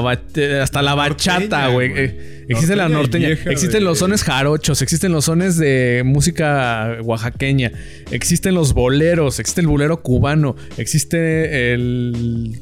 [0.61, 1.91] hasta la bachata, güey.
[1.95, 3.27] Eh, Existe la Norteña y norteña.
[3.27, 4.81] vieja Existen los sones jarochos.
[4.83, 7.71] Existen los sones de música oaxaqueña.
[8.11, 9.39] Existen los boleros.
[9.39, 10.55] Existe el bolero cubano.
[10.77, 12.61] Existe el.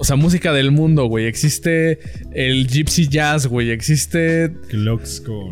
[0.00, 1.26] O sea, música del mundo, güey.
[1.26, 1.98] Existe
[2.32, 3.70] el gypsy jazz, güey.
[3.70, 5.50] Existe Clocks con.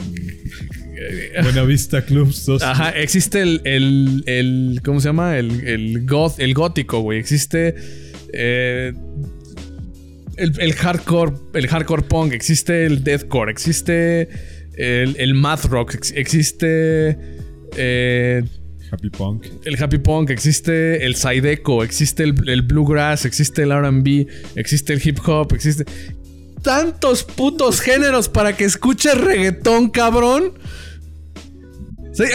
[1.42, 2.62] Buenavista Clubs 2.
[2.62, 5.38] Ajá, existe el, el, el- ¿cómo se llama?
[5.38, 7.18] El, el, goth, el gótico, güey.
[7.20, 7.74] Existe
[8.32, 8.92] eh,
[10.36, 12.32] el, el hardcore, el hardcore punk.
[12.32, 13.50] Existe el deathcore.
[13.52, 14.28] Existe
[14.76, 15.94] el, el math rock.
[15.94, 17.16] ex- existe
[17.76, 18.42] eh,
[18.90, 19.46] Happy Punk.
[19.64, 20.30] el happy punk.
[20.30, 21.84] Existe el zydeco.
[21.84, 23.24] Existe el, el bluegrass.
[23.24, 24.26] Existe el R&B.
[24.54, 25.52] Existe el hip hop.
[25.54, 25.84] Existe
[26.62, 30.54] tantos putos géneros para que escuches reggaetón, cabrón.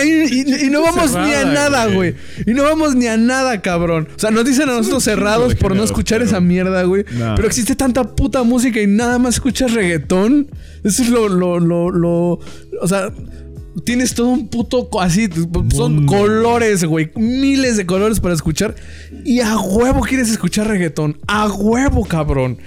[0.06, 2.16] Y, y- y no vamos ni a nada, güey.
[2.48, 4.08] Y no vamos ni a nada, cabrón.
[4.16, 7.04] O sea, nos dicen a nosotros cerrados por no escuchar esa mierda, güey.
[7.36, 10.48] Pero existe tanta puta música y nada más escuchas reggaetón.
[10.86, 12.40] Eso es lo, lo, lo, lo-
[12.82, 13.12] O sea,
[13.86, 15.28] tienes todo un puto así.
[15.74, 17.12] Son colores, güey.
[17.16, 18.76] Miles de colores para escuchar.
[19.26, 21.18] Y a huevo quieres escuchar reggaetón.
[21.28, 22.58] A huevo, cabrón.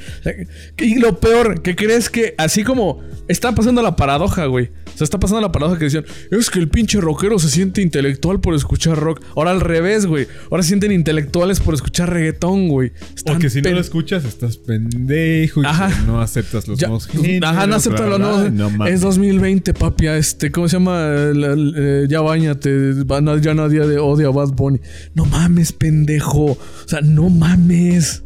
[0.78, 4.70] Y lo peor, que crees que así como está pasando la paradoja, güey.
[4.94, 7.82] O sea, está pasando la paradoja que decían, es que el pinche rockero se siente
[7.82, 9.22] intelectual por escuchar rock.
[9.36, 10.26] Ahora al revés, güey.
[10.50, 12.88] Ahora se sienten intelectuales por escuchar reggaetón, güey.
[12.90, 15.90] O Están que si no lo escuchas, estás pendejo y Ajá.
[16.06, 17.50] no aceptas los Ya- nuevos géneros.
[17.50, 18.72] Ajá, no acepta bla, los nuevos.
[18.72, 20.06] no es 2020, papi.
[20.06, 20.95] Este, ¿cómo se llama?
[20.98, 22.94] Eh, ya bañate.
[23.42, 24.80] Ya nadie odia a Bad Bunny.
[25.14, 26.52] No mames, pendejo.
[26.52, 28.22] O sea, no mames.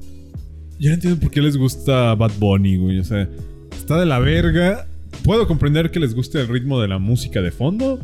[0.78, 2.98] Yo no entiendo por qué les gusta Bad Bunny, güey.
[2.98, 3.28] O sea,
[3.76, 4.86] está de la verga.
[5.24, 8.00] Puedo comprender que les guste el ritmo de la música de fondo.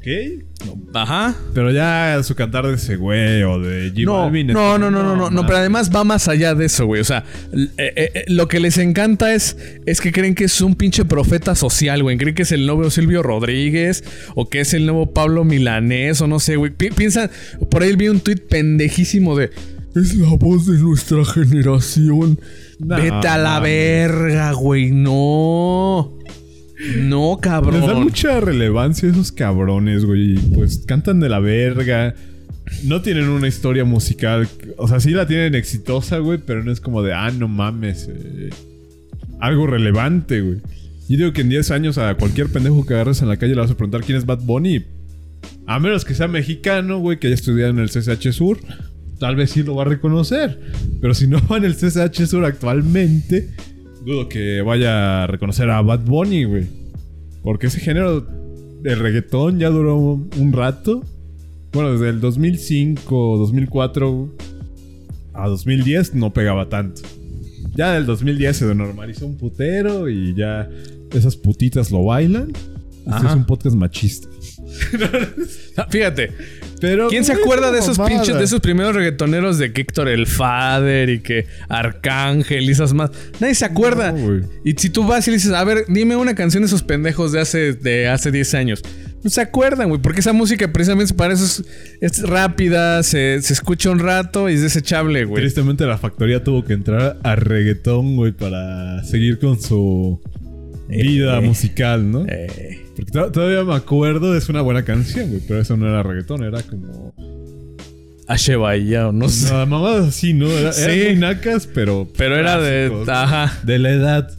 [0.00, 0.76] Ok.
[0.94, 1.34] Ajá.
[1.54, 4.02] Pero ya su cantar de ese güey o de J
[4.54, 7.02] No, no, no, no, no, no, no, pero además va más allá de eso, güey.
[7.02, 10.60] O sea, eh, eh, eh, lo que les encanta es, es que creen que es
[10.62, 12.16] un pinche profeta social, güey.
[12.16, 14.02] Creen que es el nuevo Silvio Rodríguez
[14.34, 16.70] o que es el nuevo Pablo Milanés o no sé, güey.
[16.70, 17.30] Pi- piensan,
[17.70, 19.50] por ahí vi un tuit pendejísimo de,
[19.94, 22.40] es la voz de nuestra generación.
[22.78, 24.90] No, Vete a la verga, güey.
[24.90, 26.16] No.
[27.02, 27.80] No, cabrón.
[27.80, 30.34] Les dan mucha relevancia a esos cabrones, güey.
[30.54, 32.14] Pues cantan de la verga.
[32.84, 34.48] No tienen una historia musical.
[34.76, 36.38] O sea, sí la tienen exitosa, güey.
[36.38, 38.08] Pero no es como de, ah, no mames.
[38.10, 38.50] eh,
[39.40, 40.58] algo relevante, güey.
[41.08, 43.60] Yo digo que en 10 años a cualquier pendejo que agarres en la calle le
[43.60, 44.84] vas a preguntar quién es Bad Bunny.
[45.66, 48.58] A menos que sea mexicano, güey, que haya estudiado en el CCH Sur.
[49.18, 50.60] Tal vez sí lo va a reconocer.
[51.00, 53.50] Pero si no va en el CCH Sur actualmente,
[54.04, 56.66] dudo que vaya a reconocer a Bad Bunny, güey.
[57.42, 61.02] Porque ese género del reggaetón ya duró un rato.
[61.72, 64.28] Bueno, desde el 2005, 2004
[65.34, 67.02] a 2010 no pegaba tanto.
[67.74, 70.68] Ya del 2010 se normalizó un putero y ya
[71.12, 72.52] esas putitas lo bailan.
[73.06, 74.28] Este es un podcast machista.
[75.90, 76.32] Fíjate,
[76.80, 78.16] Pero ¿Quién se acuerda de esos mamada.
[78.16, 82.92] pinches, de esos primeros reggaetoneros de que Héctor el Fader y que Arcángel y esas
[82.92, 83.10] más?
[83.40, 84.12] Nadie se acuerda.
[84.12, 86.82] No, y si tú vas y le dices, a ver, dime una canción de esos
[86.82, 88.82] pendejos de hace, de hace 10 años.
[89.22, 91.64] No se acuerdan, güey, porque esa música precisamente para eso es,
[92.00, 95.42] es rápida, se, se escucha un rato y es desechable, güey.
[95.42, 100.22] Tristemente la factoría tuvo que entrar a reggaetón, güey, para seguir con su
[100.90, 101.40] vida Eh.
[101.40, 102.24] musical, ¿no?
[102.28, 106.02] Eh, Porque to- todavía me acuerdo, es una buena canción, güey, pero eso no era
[106.02, 107.14] reggaetón, era como...
[108.28, 109.52] Ashe Bahía o no sé.
[109.52, 110.46] No, mamadas así, ¿no?
[110.48, 110.82] Era, Sí.
[110.82, 112.08] eran muy nacas, pero...
[112.16, 112.92] Pero era de.
[113.08, 113.58] Ajá.
[113.64, 114.30] De la edad.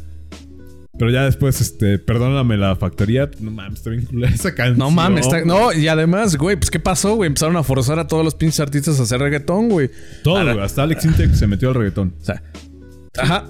[0.98, 3.30] Pero ya después, este, perdóname la factoría.
[3.42, 4.78] No mames, está bien culera esa canción.
[4.78, 7.28] No mames, está- no, y además, güey, pues ¿qué pasó, güey?
[7.28, 9.90] Empezaron a forzar a todos los pinches artistas a hacer reggaetón, güey.
[10.24, 10.60] Todo, güey.
[10.64, 12.14] Hasta Alex Intec se metió al reggaetón.
[12.22, 12.42] O sea,
[13.18, 13.46] ajá.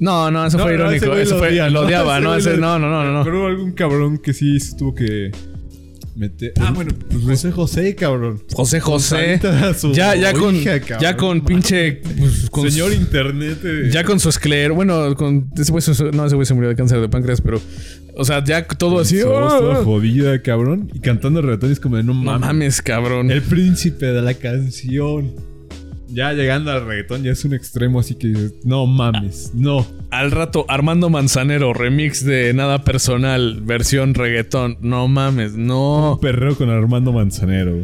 [0.00, 1.14] No, no, eso No, fue no, irónico.
[1.16, 1.86] eso lo fue, odia, lo ¿no?
[1.86, 2.34] odiaba, Ese ¿no?
[2.36, 3.24] Ese- no, no, no, no, no.
[3.24, 5.30] Pero algún cabrón que sí se tuvo que
[6.14, 6.52] meter.
[6.60, 8.42] Ah, bueno, pues José José, cabrón.
[8.54, 9.38] José José.
[9.78, 10.98] Su Ya, ya con, hija, cabrón.
[11.00, 12.00] ya con pinche.
[12.18, 13.58] pues, con Señor su- Internet.
[13.64, 13.90] eh.
[13.92, 14.74] Ya con su esclero.
[14.74, 15.50] Bueno, con.
[15.56, 17.60] Ese güey, se- no, ese güey se murió de cáncer de páncreas, pero.
[18.18, 19.20] O sea, ya todo así.
[19.20, 20.90] Toda jodida, cabrón.
[20.94, 22.40] Y cantando reggaetón es como de no No mames.
[22.40, 23.30] mames, cabrón.
[23.30, 25.34] El príncipe de la canción.
[26.08, 29.84] Ya llegando al reggaetón ya es un extremo así que no mames, no.
[30.10, 34.78] Al rato, Armando Manzanero, remix de Nada Personal, versión reggaetón.
[34.80, 36.18] No mames, no.
[36.22, 37.76] Perreo con Armando Manzanero.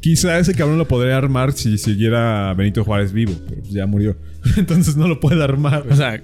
[0.00, 4.16] Quizá ese cabrón lo podría armar si siguiera Benito Juárez vivo, pero pues ya murió.
[4.56, 5.86] Entonces no lo puede armar.
[5.88, 6.20] O sea,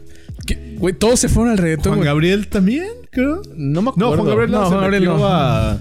[0.79, 2.07] güey, todos se fueron al reggaetón, Juan güey.
[2.07, 3.41] Gabriel también, creo.
[3.57, 4.17] No me No, acuerdo.
[4.17, 5.27] Juan Gabriel no, se Juan Gabriel no.
[5.27, 5.79] a,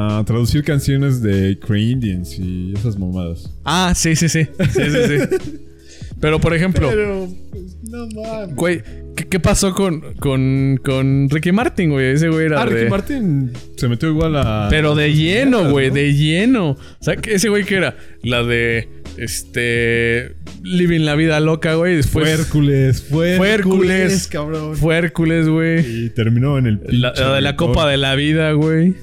[0.00, 3.50] a traducir canciones de Indians y esas mamadas.
[3.64, 4.44] Ah, sí, sí, sí.
[4.44, 5.58] Sí, sí, sí.
[6.20, 8.54] Pero, por ejemplo, Pero, pues, no mames.
[8.56, 8.82] güey,
[9.16, 12.06] ¿qué, qué pasó con, con, con Ricky Martin, güey?
[12.12, 12.90] Ese güey era Ah, Ricky de...
[12.90, 14.66] Martin se metió igual a.
[14.70, 15.70] Pero de lleno, ¿no?
[15.70, 16.70] güey, de lleno.
[16.70, 21.96] O sea, que ese güey que era la de este Living la vida loca, güey,
[21.96, 23.36] después Fue Hércules, fue.
[23.36, 24.76] Hércules, cabrón.
[24.76, 26.04] fue Hércules, güey.
[26.06, 28.94] Y terminó en el La, la de la copa de la vida, güey.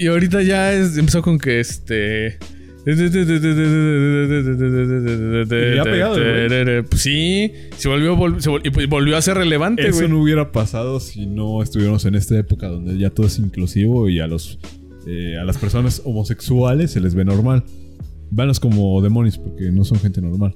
[0.00, 2.38] Y ahorita ya es- empezó con que este
[5.52, 6.14] Y le ha pegado.
[6.88, 10.50] Pues sí, se volvió, vol- se vol- pues volvió a ser relevante, Eso no hubiera
[10.52, 14.58] pasado si no estuviéramos en esta época donde ya todo es inclusivo y a los
[15.06, 17.64] eh, a las personas homosexuales se les ve normal.
[18.30, 20.54] Vanos como demonios porque no son gente normal.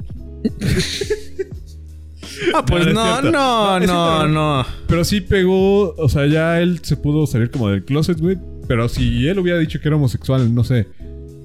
[2.54, 4.66] Ah, pues No, no, no no.
[4.87, 8.38] Pero sí pegó, o sea, ya él se pudo salir como del closet, güey.
[8.66, 10.87] Pero si él hubiera dicho que era homosexual, no sé,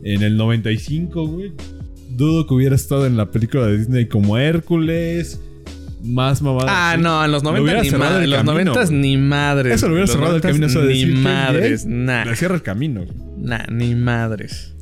[0.03, 1.51] en el 95, güey,
[2.11, 5.39] dudo que hubiera estado en la película de Disney como Hércules,
[6.03, 6.67] más mamada.
[6.91, 8.23] Ah, no, en los Lo 90 hubiera ni madres.
[8.23, 8.99] En los camino, 90 güey.
[9.01, 9.75] ni madres.
[9.75, 12.05] Eso lo hubiera cerrado el 90s camino, eso de Ni decir, "Qué madres, bien".
[12.05, 13.05] nah, Le cierra el camino,
[13.37, 14.73] nah, ni madres.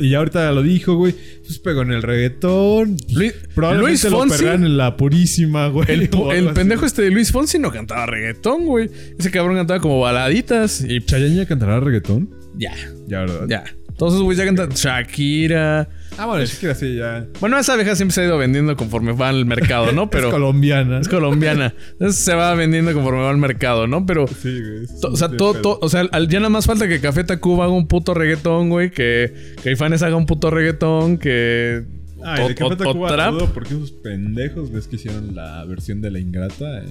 [0.00, 1.14] Y ya ahorita lo dijo, güey.
[1.44, 2.96] Pues pegó en el reggaetón.
[3.14, 5.86] Luis, Probablemente Luis lo Fonsi, perran en la purísima, güey.
[5.92, 6.54] el, así.
[6.54, 8.90] pendejo este de Luis Fonsi no cantaba reggaetón, güey.
[9.18, 12.28] Ese cabrón cantaba como baladitas y ¿Chayanne ya cantará reggaetón?
[12.56, 12.74] ya,
[13.06, 13.46] Ya, ¿verdad?
[13.48, 13.64] ya.
[13.96, 15.88] Todos esos güeyes ya cantan Shakira.
[16.18, 17.26] Ah, bueno, sí que así ya.
[17.40, 20.10] Bueno, esa vieja siempre se ha ido vendiendo conforme va al mercado, ¿no?
[20.10, 20.98] Pero es colombiana.
[20.98, 21.74] es colombiana.
[21.92, 24.04] Entonces se va vendiendo conforme va al mercado, ¿no?
[24.04, 24.86] Pero Sí, güey.
[25.12, 27.86] O sea, todo, todo- o sea, ya nada más falta que Café Tacuba haga un
[27.86, 28.90] puto reggaetón, güey.
[28.90, 31.18] Que Caifanes haga un puto reggaetón.
[31.18, 31.84] Que.
[32.24, 36.18] Ay, o- de Café Tacuba porque esos pendejos ves que hicieron la versión de La
[36.18, 36.82] Ingrata.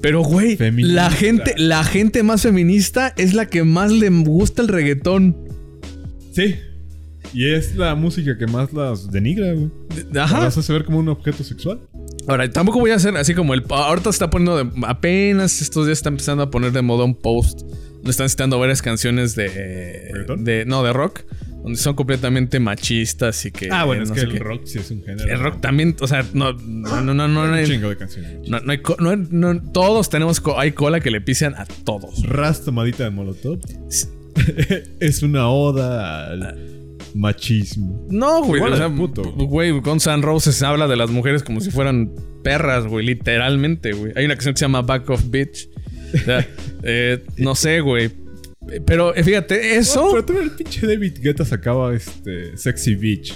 [0.00, 0.94] Pero, güey, Feminista.
[1.02, 5.36] la gente, la gente más feminista es la que más le gusta el reggaetón.
[6.32, 6.54] Sí.
[7.34, 9.70] Y es la música que más las denigra, güey.
[10.18, 10.40] Ajá.
[10.40, 11.80] Las hace ver como un objeto sexual.
[12.26, 13.64] Ahora, tampoco voy a hacer así como el.
[13.68, 14.70] Ahorita se está poniendo de.
[14.86, 17.60] Apenas estos días está empezando a poner de moda un post.
[17.96, 20.10] Donde están citando varias canciones de.
[20.12, 20.44] ¿Reggaetón?
[20.44, 21.20] de no, de rock.
[21.62, 23.68] Donde son completamente machistas y que.
[23.70, 24.38] Ah, bueno, no es que el qué.
[24.38, 25.28] rock sí es un género.
[25.30, 28.48] El rock también, o sea, no, no, no, no, no, Un hay- chingo de canciones.
[28.48, 31.66] no, no hay no hay- no- todos tenemos, co- hay cola que le pisan a
[31.66, 32.22] todos.
[32.22, 33.58] Ras tomadita de Molotov.
[35.00, 36.77] es una oda al
[37.14, 38.06] machismo.
[38.10, 39.22] No, güey, Igual o sea, puto.
[39.32, 44.12] güey, con San Roses habla de las mujeres como si fueran perras, güey, literalmente, güey.
[44.16, 45.68] Hay una canción que se llama Back of Bitch.
[46.14, 46.46] O sea,
[46.82, 48.10] eh, no sé, güey.
[48.86, 50.04] Pero eh, fíjate, eso.
[50.04, 53.34] No, pero también el pinche David Guetta sacaba este Sexy Beach.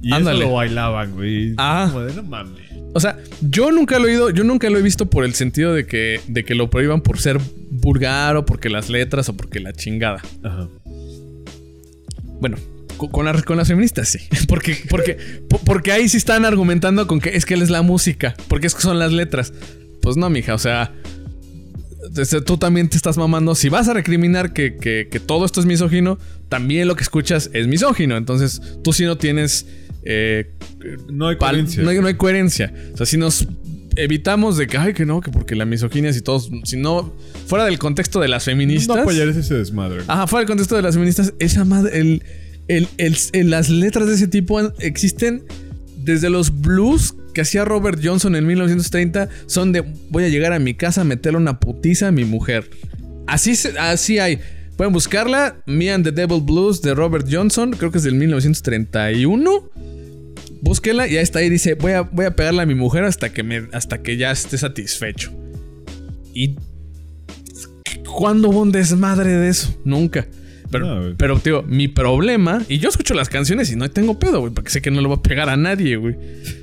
[0.00, 0.40] Y Ándale.
[0.40, 1.54] eso lo bailaban, güey.
[1.58, 1.88] Ah.
[1.92, 2.62] Como de no mames.
[2.94, 5.72] O sea, yo nunca lo he oído, yo nunca lo he visto por el sentido
[5.72, 9.60] de que, de que lo prohíban por ser vulgar o porque las letras o porque
[9.60, 10.20] la chingada.
[10.42, 10.68] Ajá.
[12.40, 12.56] Bueno,
[13.10, 14.18] con, las- con las feministas sí.
[14.48, 15.16] Porque, porque,
[15.48, 18.34] po- porque ahí sí están argumentando con que es que él es la música.
[18.48, 19.52] Porque es que son las letras.
[20.02, 20.92] Pues no, mija, o sea.
[22.44, 23.54] Tú también te estás mamando.
[23.54, 27.48] Si vas a recriminar que, que- que todo esto es misógino, también lo que escuchas
[27.54, 28.16] es misógino.
[28.16, 29.66] Entonces, tú sí no tienes.
[30.04, 30.50] eh,
[31.08, 31.82] No hay coherencia.
[31.82, 32.74] no, hay, no hay coherencia.
[32.92, 33.46] O sea, si nos
[33.94, 36.50] evitamos de que, ay, que no, que porque la misoginia, si todos.
[36.64, 37.14] Si no.
[37.46, 38.96] Fuera del contexto de las feministas.
[38.96, 40.02] No apoyar ese desmadre.
[40.08, 42.22] Ajá, fuera del contexto de las feministas, esa madre, el,
[43.44, 45.44] las letras de ese tipo existen
[45.96, 50.58] desde los blues que hacía Robert Johnson en 1930, son de voy a llegar a
[50.58, 52.68] mi casa a meterle una putiza a mi mujer.
[53.26, 54.40] Así, así hay.
[54.76, 59.70] Pueden buscarla, Me and the Devil Blues de Robert Johnson, creo que es del 1931.
[60.60, 63.32] Búsquela y ahí está ahí dice, voy a, voy a pegarle a mi mujer hasta
[63.32, 65.32] que, hasta que ya esté satisfecho.
[66.34, 66.56] Y.
[68.06, 69.74] ¿Cuándo hubo un desmadre de eso?
[69.84, 70.26] Nunca.
[70.72, 72.62] Pero, No, pero, tío, mi problema.
[72.68, 75.08] Y yo escucho las canciones y no tengo pedo, güey, porque sé que no lo
[75.10, 76.16] va a pegar a nadie, güey.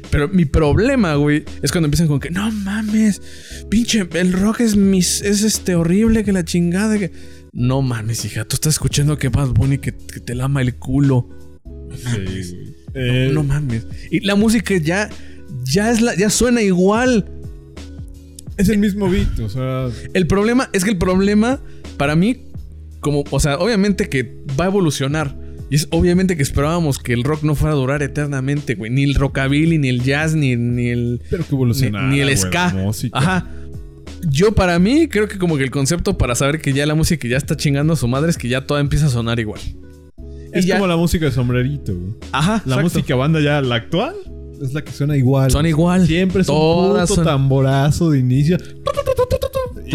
[0.09, 3.21] Pero mi problema, güey, es cuando empiezan con que no mames,
[3.69, 7.11] pinche, el rock es mis, es este horrible que la chingada que.
[7.53, 11.29] No mames, hija, tú estás escuchando que Bad Bunny que, que te lama el culo.
[11.95, 12.73] Sí.
[12.93, 13.85] No, Eh, no mames.
[14.11, 15.09] Y la música ya,
[15.63, 17.25] ya es la, ya suena igual.
[18.57, 19.87] es el mismo beat, o sea.
[20.13, 21.61] El problema es que el problema
[21.97, 22.45] para mí,
[22.99, 25.37] como, o sea, obviamente que va a evolucionar.
[25.71, 28.89] Y es obviamente que esperábamos que el rock no fuera a durar eternamente, güey.
[28.91, 31.21] Ni el rockabilly, ni el jazz, ni, ni el.
[31.29, 32.07] Pero que evolucionara.
[32.09, 32.73] ni el ska.
[33.11, 33.47] Ajá.
[34.29, 37.27] Yo, para mí, creo que como que el concepto para saber que ya la música
[37.27, 39.61] ya está chingando a su madre es que ya toda empieza a sonar igual.
[40.51, 42.13] Es Y ya- como la música de sombrerito, güey.
[42.31, 42.53] Ajá.
[42.65, 42.81] La exacto.
[42.81, 44.15] música banda ya, la actual,
[44.61, 45.51] es la que suena igual.
[45.51, 46.07] Son igual.
[46.07, 48.57] Siempre es Todas un puto son- tamborazo de inicio.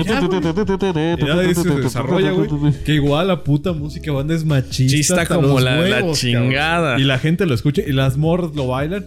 [0.03, 2.49] Ya, se desarrolla, güey.
[2.85, 4.97] Que igual la puta música banda es machista.
[4.97, 6.83] Chista como la- chingada.
[6.91, 7.01] cabrón.
[7.01, 9.07] Y la gente lo escucha y las morras lo bailan.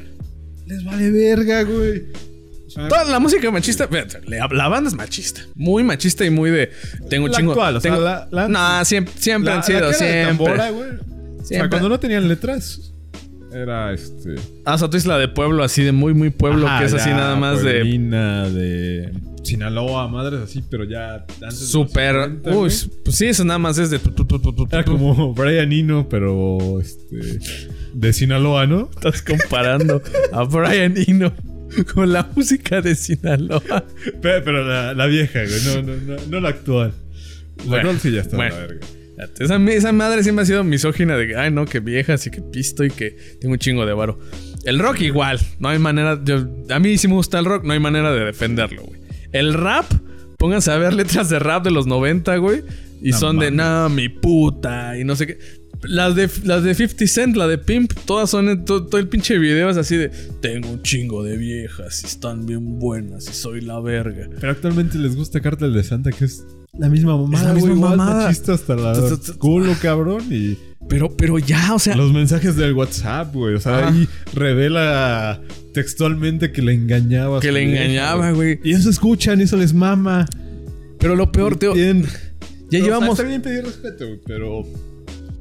[0.65, 2.03] Les vale verga, güey.
[2.89, 3.89] Toda la música machista,
[4.51, 5.41] la, banda es machista.
[5.55, 6.69] Muy machista y muy de.
[7.09, 7.51] Tengo La chingo.
[7.53, 10.25] actual, o sea, tengo- la- la- Nah, siempre, siempre han sido, siempre.
[10.25, 10.89] tambora, güey.
[10.91, 11.69] O sea, Siempre.
[11.69, 12.91] cuando no tenían letras,
[13.53, 14.35] era este.
[14.65, 16.85] Ah, o sea, tú dices la de pueblo, así de muy, muy pueblo, Ajá, que
[16.85, 17.83] es así nada más de.
[17.83, 19.11] De
[19.47, 22.15] Sinaloa, madres así, pero ya antes de los Súper.
[22.15, 22.71] 50, Uy,
[23.03, 23.99] pues sí, eso nada más es de.
[24.71, 27.39] Era como Brian Eno, pero este
[27.93, 28.89] de Sinaloa, ¿no?
[28.93, 31.33] Estás comparando a Brian Eno
[31.93, 33.85] con la música de Sinaloa.
[34.21, 36.93] Pero, pero la, la vieja, güey, no, no, no, no la actual.
[37.59, 38.55] La Bueno, actual sí ya está bueno.
[38.55, 38.87] la verga.
[39.39, 42.39] Esa, esa madre siempre ha sido misógina de que, ay, no, que viejas y que
[42.41, 44.19] pisto y que tengo un chingo de varo.
[44.63, 46.19] El rock igual, no hay manera.
[46.23, 48.99] yo- a mí sí me gusta el rock, no hay manera de defenderlo, güey.
[49.39, 49.85] El rap,
[50.37, 52.63] pónganse a ver letras de rap de los 90, güey.
[53.01, 55.37] Y No son de, no, mi puta, y no sé qué.
[55.83, 59.37] Las de, las de 50 Cent, la de Pimp, todas son, todo, todo el pinche
[59.37, 60.09] video es así de,
[60.41, 64.27] tengo un chingo de viejas y están bien buenas y soy la verga.
[64.39, 68.23] Pero actualmente les gusta Cártel de Santa, que es la misma mamada, la misma mamada.
[68.23, 68.95] machista hasta la
[69.37, 70.57] culo, cabrón, y
[70.89, 75.41] Pero, pero ya, o sea, los mensajes del WhatsApp, güey, o sea, ahí revela
[75.73, 77.41] textualmente que le engañaba.
[77.41, 78.59] que le engañaba, güey.
[78.63, 80.25] Y eso escuchan, eso les mama.
[80.97, 83.19] Pero lo peor, Teo, ya Pero, o sea, llevamos...
[83.19, 84.63] está bien pedir respeto, güey, pero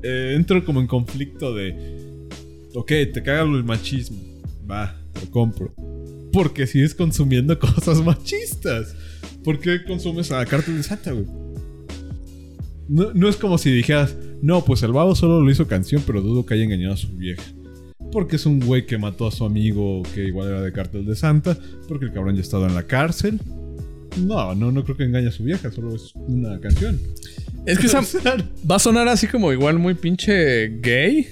[0.02, 2.28] eh, entro como en conflicto de.
[2.74, 4.18] Ok, te caga el machismo.
[4.70, 5.72] Va, lo compro.
[6.32, 8.94] Porque sigues consumiendo cosas machistas.
[9.44, 11.26] ¿Por qué consumes a Cártel de Santa, güey?
[12.88, 16.22] No, no es como si dijeras, no, pues el babo solo lo hizo canción, pero
[16.22, 17.42] dudo que haya engañado a su vieja.
[18.12, 21.16] Porque es un güey que mató a su amigo que igual era de Cártel de
[21.16, 21.59] Santa.
[21.88, 23.40] Porque el cabrón ya ha estado en la cárcel.
[24.20, 27.00] No, no, no creo que engañe a su vieja, solo es una canción.
[27.66, 28.02] Es que esa
[28.70, 31.26] va a sonar así como igual muy pinche gay.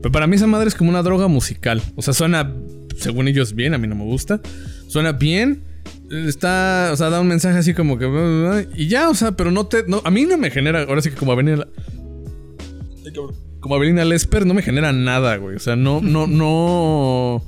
[0.00, 1.82] Pero para mí esa madre es como una droga musical.
[1.94, 2.54] O sea, suena,
[2.96, 3.74] según ellos, bien.
[3.74, 4.40] A mí no me gusta.
[4.88, 5.62] Suena bien.
[6.10, 8.66] Está, o sea, da un mensaje así como que...
[8.76, 9.84] Y ya, o sea, pero no te...
[9.86, 10.84] No, a mí no me genera...
[10.84, 11.68] Ahora sí que como Avenida...
[13.60, 15.56] Como Avenida Lesper no me genera nada, güey.
[15.56, 17.42] O sea, no, no, no...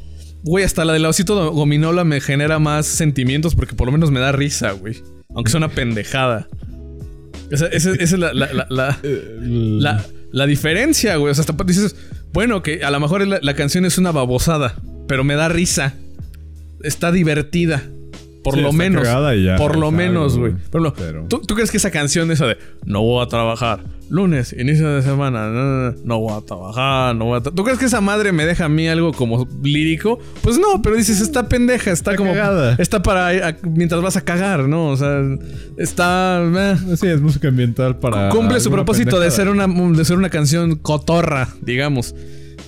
[0.45, 4.21] Güey, hasta la del osito gominola me genera más sentimientos porque por lo menos me
[4.21, 4.97] da risa, güey.
[5.35, 6.49] Aunque sea una pendejada.
[7.51, 11.31] Esa, esa- esa es la- la- la- la, la, la diferencia, güey.
[11.31, 11.97] O sea, hasta dices,
[12.33, 15.95] bueno, que a lo mejor la, la canción es una babosada, pero me da risa.
[16.83, 17.83] Está divertida.
[18.51, 19.03] Por Sí, lo menos.
[19.07, 20.55] ya, por lo menos, güey.
[20.71, 20.93] Pero-
[21.29, 22.57] ¿tú, tú crees que esa canción, esa de
[22.87, 27.15] no voy a trabajar, lunes, inicio de semana, no, no, no, no voy a trabajar,
[27.15, 27.53] no voy a tra-".
[27.55, 30.19] ¿Tú crees que esa madre me deja a mí algo como lírico?
[30.43, 32.33] Pues no, pero dices, está pendeja, está, como.
[32.33, 32.77] cagada.
[32.79, 33.49] Está para.
[33.49, 34.89] a- mientras vas a cagar, ¿no?
[34.89, 35.21] O sea,
[35.77, 36.43] está.
[36.43, 36.77] eh.
[36.97, 38.31] Sí, es música ambiental para.
[38.31, 42.15] Cumple su propósito de ser, una, de ser una canción cotorra, digamos.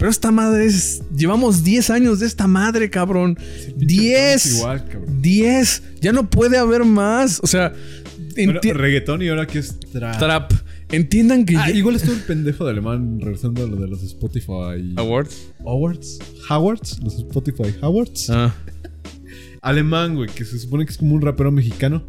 [0.00, 1.02] Pero esta madre es.
[1.14, 3.38] Llevamos 10 años de esta madre, cabrón.
[3.76, 4.56] 10.
[4.56, 5.20] Igual, cabrón.
[5.20, 5.82] 10.
[6.00, 7.38] Ya no puede haber más.
[7.42, 7.72] O sea.
[8.34, 10.18] Pero reggaetón y ahora que es trap.
[10.18, 10.52] Trap.
[10.90, 11.54] Entiendan que.
[11.56, 14.94] Ah, ya- igual estuvo el pendejo de alemán regresando a lo de los Spotify.
[14.96, 15.48] Awards.
[15.66, 16.18] Awards.
[16.48, 16.98] Howards.
[17.02, 18.30] Los Spotify Howards.
[18.30, 18.54] Ah.
[19.60, 22.03] Alemán, güey, que se supone que es como un rapero mexicano.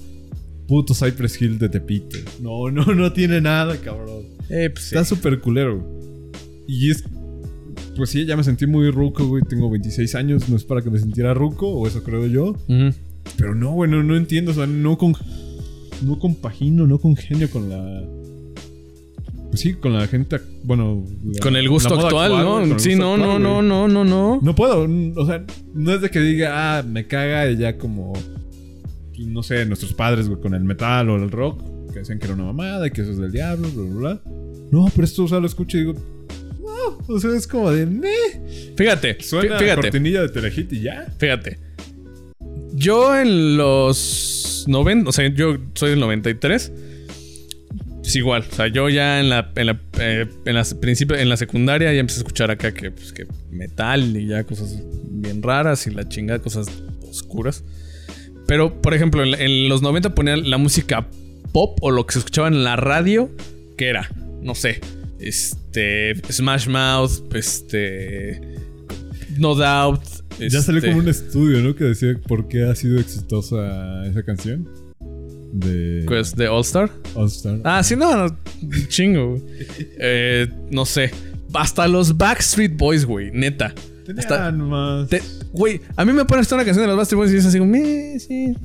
[0.68, 2.16] Puto Cypress Hill de Tepito.
[2.42, 4.24] No, no, no tiene nada, cabrón.
[4.50, 4.96] Eh, pues sí.
[4.96, 6.32] Está súper culero, güey.
[6.68, 7.04] Y es.
[7.98, 9.44] Pues sí, ya me sentí muy ruco, güey.
[9.44, 10.50] Tengo 26 años.
[10.50, 12.56] No es para que me sintiera ruco, o eso creo yo.
[13.38, 14.52] Pero no, güey, no, no entiendo.
[14.52, 15.14] O sea, no con.
[16.04, 18.04] No compagino, no congenio con la.
[19.50, 20.38] Pues sí, con la gente.
[20.64, 21.04] Bueno.
[21.26, 22.80] la- Con el gusto actual, ¿no?
[22.80, 24.40] sí, no, actual, no, no, no, no, no.
[24.42, 24.88] No puedo.
[25.18, 28.14] O sea, no es de que diga, ah, me caga y ya como.
[29.20, 31.62] no sé, nuestros padres, güey, con el metal o el rock,
[31.94, 34.22] que decían que era una mamada y que eso es del diablo, bla, bla, bla.
[34.72, 35.94] No, pero esto, o sea, lo escucho y digo,
[37.08, 38.74] o sea, es como de, meh.
[38.76, 41.08] Fíjate, Suena fíjate, cortinilla de Telehit y ya.
[41.18, 41.60] fíjate.
[42.74, 46.72] Yo en los 90, o sea, yo soy del 93.
[48.04, 51.30] Es igual, o sea, yo ya en la, en la, eh, en las principio, en
[51.30, 55.44] la secundaria ya empecé a escuchar acá que, pues, que metal y ya cosas bien
[55.44, 56.68] raras y la chingada, cosas
[57.08, 57.64] oscuras.
[58.48, 61.08] Pero, por ejemplo, en, en los 90 ponían la música
[61.52, 63.30] pop o lo que se escuchaba en la radio,
[63.78, 64.10] que era,
[64.42, 64.82] no sé,
[65.22, 68.42] este, Smash Mouth, este,
[69.38, 70.02] No Doubt.
[70.40, 71.76] Ya salió este, como un estudio, ¿no?
[71.76, 74.68] Que decía por qué ha sido exitosa esa canción.
[75.54, 76.90] De pues, de All Star.
[77.14, 77.60] All Star.
[77.64, 78.38] Ah, sí, no, no
[78.88, 79.40] chingo.
[80.00, 81.12] Eh, no sé.
[81.54, 83.74] Hasta los Backstreet Boys, güey, neta.
[84.18, 85.10] Hasta- más.
[85.10, 85.22] Te-
[85.54, 87.60] Güey, a mí me pones toda una canción de los Backstreet Boys y es así
[87.60, 87.72] como...
[87.72, 88.58] "Missing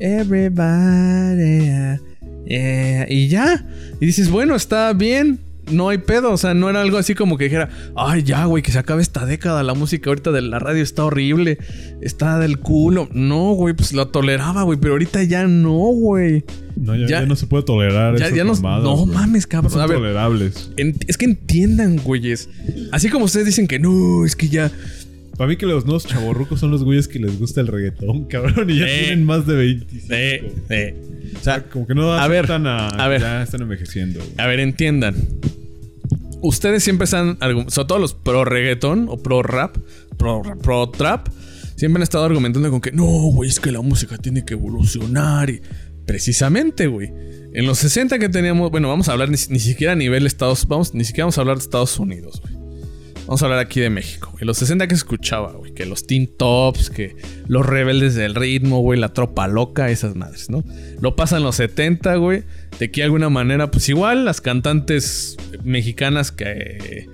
[0.00, 1.60] Everybody.
[1.64, 2.00] yeah,
[2.46, 3.64] yeah", Y ya.
[4.00, 5.38] Y dices, bueno, está bien.
[5.70, 6.32] No hay pedo.
[6.32, 9.00] O sea, no era algo así como que dijera, ay, ya, güey, que se acabe
[9.02, 9.62] esta década.
[9.62, 11.58] La música ahorita de la radio está horrible.
[12.00, 13.08] Está del culo.
[13.12, 14.78] No, güey, pues lo toleraba, güey.
[14.78, 16.44] Pero ahorita ya no, güey.
[16.76, 18.54] no, ya, ya- ya no se puede tolerar Ya, esas ya no.
[18.54, 19.14] mamadas, No güey.
[19.14, 19.72] mames, No cabrón.
[19.72, 20.70] son A ver, tolerables.
[20.76, 22.48] en- es que entiendan, güeyes.
[22.90, 24.70] Así como ustedes dicen que no, es que ya.
[25.42, 28.70] Para mí que los nuevos chavorrucos son los güeyes que les gusta el reggaetón, cabrón.
[28.70, 28.98] Y ya Eh.
[29.06, 30.06] tienen más de 25.
[30.14, 31.02] Eh, eh.
[31.36, 33.20] O sea, como que no A ver, a, a ver.
[33.20, 34.20] Ya están envejeciendo.
[34.20, 34.30] güey.
[34.38, 35.16] A ver, entiendan.
[36.42, 39.76] Ustedes siempre están, sobre todo los pro reggaetón o pro rap,
[40.16, 41.26] pro, pro trap,
[41.74, 45.50] siempre han estado argumentando con que no, güey, es que la música tiene que evolucionar.
[45.50, 45.60] Y
[46.06, 47.10] precisamente, güey.
[47.52, 50.68] En los 60 que teníamos, bueno, vamos a hablar ni, ni siquiera a nivel Estados,
[50.68, 52.61] vamos, ni siquiera vamos a hablar de Estados Unidos, güey.
[53.26, 54.42] Vamos a hablar aquí de México, güey.
[54.42, 55.72] En los 60 que se escuchaba, güey.
[55.72, 57.16] Que los Teen Tops, que
[57.46, 58.98] los rebeldes del ritmo, güey.
[58.98, 60.64] La tropa loca, esas madres, ¿no?
[61.00, 62.42] Lo pasan los 70, güey.
[62.78, 67.06] De que de alguna manera, pues igual las cantantes mexicanas que.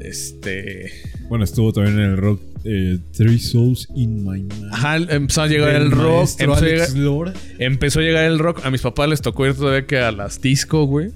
[0.00, 0.90] Este.
[1.28, 4.72] Bueno, estuvo también en el rock eh, Three Souls in My Mind.
[4.72, 6.28] Ajá, empezó a llegar Del el rock.
[6.38, 8.64] Empezó a, llegar, empezó a llegar el rock.
[8.64, 11.10] A mis papás les tocó ir todavía que a las disco, güey.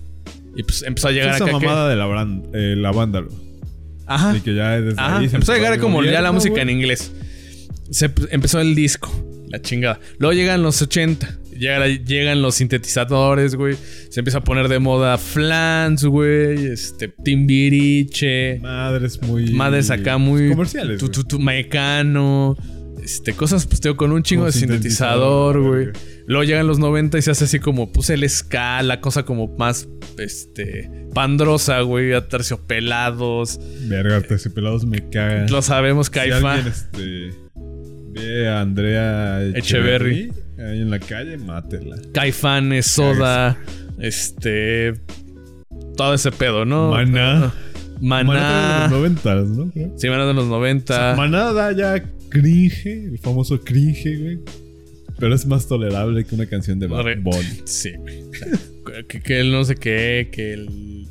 [0.57, 1.59] Y pues empezó a llegar Esa acá.
[1.59, 3.46] que- mamada de la, eh, la vándalo.
[4.07, 4.31] Ajá.
[4.31, 6.71] Así que ya desde Ajá, ahí se empezó a llegar como ya la música en
[6.71, 7.13] inglés.
[7.91, 9.11] Se empezó el disco,
[9.49, 10.01] la chingada.
[10.19, 13.77] Luego llegan los 80, llega llegan los sintetizadores, güey.
[14.11, 19.51] Se empieza a poner de moda Flans, güey, este Timbiriche, Madres muy.
[19.53, 20.99] madres acá muy Comerciales.
[20.99, 22.57] tu, tu, tu Mecano,
[23.03, 25.89] este cosas pues tengo con un chingo de sintetizador, güey.
[26.27, 29.47] Luego llegan los 90 y se hace así como puse el ska, la cosa como
[29.57, 33.61] más este pandrosa, güey, aterciopelados.
[33.83, 35.47] Verga, terciopelados me cagan.
[35.51, 36.59] Lo sabemos, Caifa.
[36.59, 37.31] este,
[38.11, 40.33] ve a Andrea Echeverry.
[40.59, 41.97] ahí en la calle, mátela.
[42.13, 43.57] Caifanes, Soda,
[44.01, 44.95] este.
[45.97, 46.91] Todo ese pedo, ¿no?
[46.91, 47.55] Maná.
[48.01, 48.25] Maná.
[48.25, 49.71] Maná de los noventas, ¿no?
[49.71, 49.93] Creo.
[49.97, 51.15] Sí, Maná de los 90.
[51.17, 54.66] Maná da ya cringe, el famoso cringe, güey.
[55.19, 57.63] Pero es más tolerable que una canción de Bad Bunny.
[57.65, 58.23] Sí, güey.
[58.23, 61.09] O sea, que, que el no sé qué, que el.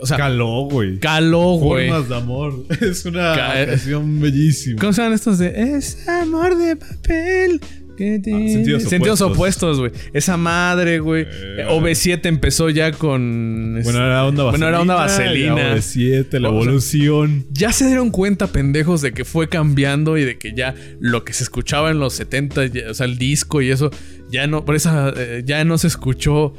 [0.00, 0.98] O sea, Caló, güey.
[0.98, 1.88] caló, güey.
[1.88, 2.66] Formas de amor.
[2.82, 4.78] Es una Ca- canción bellísima.
[4.78, 7.60] ¿Cómo se estos de Es amor de papel?
[7.96, 9.78] Ah, sentidos Sentidos opuestos.
[9.78, 9.92] güey.
[10.12, 11.22] Esa madre, güey.
[11.30, 11.66] Eh.
[11.68, 13.80] OV7 empezó ya con.
[13.84, 14.50] Bueno, era onda vaselina.
[14.50, 15.56] Bueno, era onda vaselina.
[15.56, 17.46] ya OV7, la evolución.
[17.52, 21.32] ya se dieron cuenta, pendejos, de que fue cambiando y de que ya lo que
[21.32, 23.90] se escuchaba en los 70, ya- o sea, el disco y eso,
[24.30, 26.54] ya no, por esa, eh, ya no se escuchó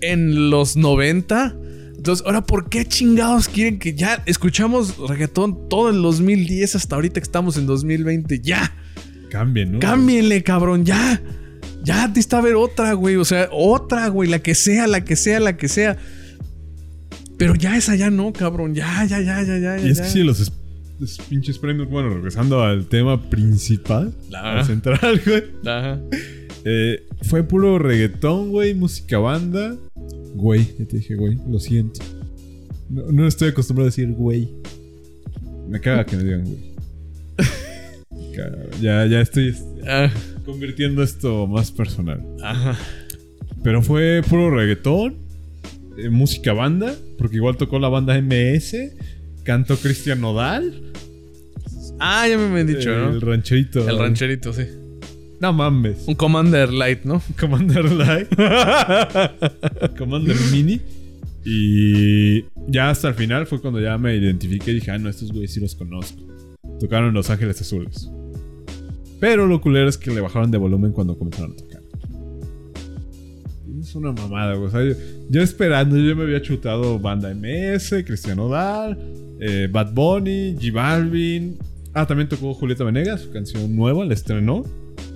[0.00, 1.56] en los 90.
[1.96, 7.14] Entonces, ahora, ¿por qué chingados quieren que ya escuchamos reggaetón todo el 2010 hasta ahorita
[7.20, 8.38] que estamos en 2020?
[8.40, 8.76] Ya,
[9.30, 9.78] Cambien, ¿no?
[9.80, 11.20] cámbienle, cabrón, ya.
[11.82, 13.16] Ya te está a ver otra, güey.
[13.16, 14.28] O sea, otra, güey.
[14.28, 15.96] La que sea, la que sea, la que sea.
[17.38, 18.74] Pero ya esa ya no, cabrón.
[18.74, 19.78] Ya, ya, ya, ya, ya.
[19.78, 20.04] Y es ya.
[20.04, 20.52] que sí, los es-
[20.98, 25.44] los pinches premios, bueno, regresando al tema principal, al central, güey.
[25.66, 26.00] Ajá.
[26.64, 29.76] eh, fue puro reggaetón, güey, música banda.
[30.34, 32.00] Güey, ya te dije, güey, lo siento.
[32.88, 34.48] No, no estoy acostumbrado a decir güey.
[35.68, 36.75] Me caga que me digan güey.
[38.80, 39.54] Ya, ya estoy
[39.86, 40.10] Ah,
[40.44, 42.20] convirtiendo esto más personal.
[42.42, 42.76] Ajá.
[43.62, 45.16] Pero fue puro reggaetón,
[45.98, 48.92] eh, música banda, porque igual tocó la banda MS,
[49.44, 50.92] cantó Cristian Nodal.
[51.98, 53.20] Ah, ya me habían dicho, el ¿no?
[53.20, 53.88] rancherito.
[53.88, 54.64] El rancherito, sí.
[55.40, 56.04] No mames.
[56.06, 57.22] Un Commander Light, ¿no?
[57.40, 58.28] Commander Light.
[59.98, 60.80] Commander Mini.
[61.44, 65.30] Y ya hasta el final fue cuando ya me identifiqué y dije, ah, no, estos
[65.32, 66.20] güeyes sí los conozco.
[66.80, 68.10] Tocaron en Los Ángeles Azules.
[69.20, 71.82] Pero lo culero es que le bajaron de volumen cuando comenzaron a tocar.
[73.80, 74.68] Es una mamada, güey.
[74.68, 74.94] O sea, yo,
[75.30, 78.98] yo esperando, yo me había chutado Banda MS, Cristiano Dal,
[79.40, 81.56] eh, Bad Bunny, G Balvin.
[81.94, 84.64] Ah, también tocó Julieta Venegas, su canción nueva, la estrenó.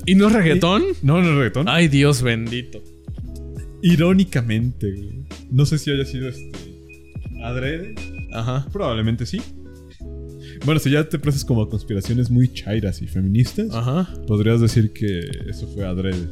[0.07, 0.83] ¿Y no es reggaetón?
[1.03, 1.69] No, no es reggaetón.
[1.69, 2.83] Ay, Dios bendito.
[3.83, 5.25] Irónicamente, güey.
[5.51, 6.51] No sé si haya sido este.
[7.43, 7.95] Adrede.
[8.33, 8.67] Ajá.
[8.73, 9.41] Probablemente sí.
[10.65, 14.09] Bueno, si ya te prestas como a conspiraciones muy chairas y feministas, Ajá.
[14.27, 16.29] podrías decir que eso fue adrede.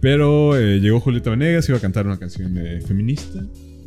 [0.00, 3.40] Pero eh, llegó Julieta Venegas, iba a cantar una canción eh, feminista.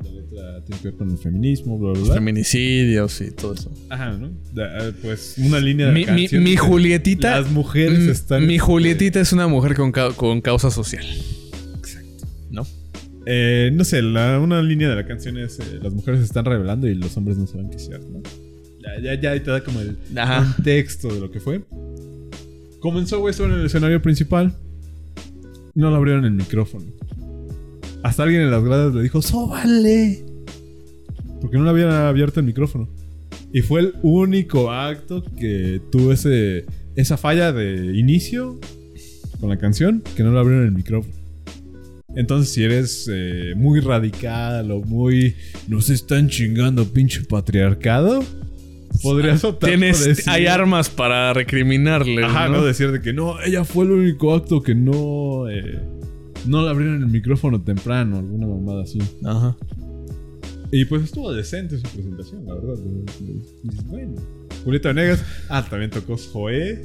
[0.04, 2.14] La letra tiene que ver con el feminismo, bla, bla, bla.
[2.16, 3.72] Feminicidios y todo eso.
[3.90, 4.30] Ajá, ¿no?
[4.54, 7.40] Da- eh, pues una línea de Mi, mi, canción mi que Julietita.
[7.40, 8.46] Las mujeres mm, están...
[8.48, 11.06] Mi Julietita es una mujer con, cau- con causa social.
[11.78, 12.28] Exacto.
[12.50, 12.68] ¿No?
[13.26, 16.44] Eh, no sé, la- una línea de la canción es eh, las mujeres se están
[16.44, 18.22] revelando y los hombres no saben qué hacer, ¿no?
[19.00, 20.54] Ya, ya, ya te da como el Ajá.
[20.56, 21.64] contexto de lo que fue.
[22.80, 24.54] Comenzó, güey, en el escenario principal.
[25.76, 26.86] No le abrieron el micrófono.
[28.04, 30.26] Hasta alguien en las gradas le dijo, ¡Sóbale!
[31.40, 32.90] Porque no le habían abierto el micrófono.
[33.54, 36.66] Y fue el único acto que tuvo ese,
[36.96, 38.60] esa falla de inicio
[39.40, 41.14] con la canción, que no le abrieron el micrófono.
[42.16, 45.36] Entonces, si eres eh, muy radical o muy.
[45.68, 48.24] Nos están chingando, pinche patriarcado.
[49.02, 52.24] Podrías optar Tienes, por decir- hay armas para recriminarle.
[52.24, 52.58] Ajá, ¿no?
[52.58, 52.66] ¿no?
[52.66, 55.50] Decir de que no, ella fue el único acto que no.
[55.50, 55.80] eh,
[56.48, 59.00] no le abrieron el micrófono temprano, alguna mamada así.
[59.26, 59.56] Ajá.
[60.72, 62.76] Y pues estuvo decente su presentación, la verdad.
[63.88, 64.16] Bueno.
[64.64, 65.24] Julieta Venegas.
[65.50, 66.82] Ah, también tocó Zoé.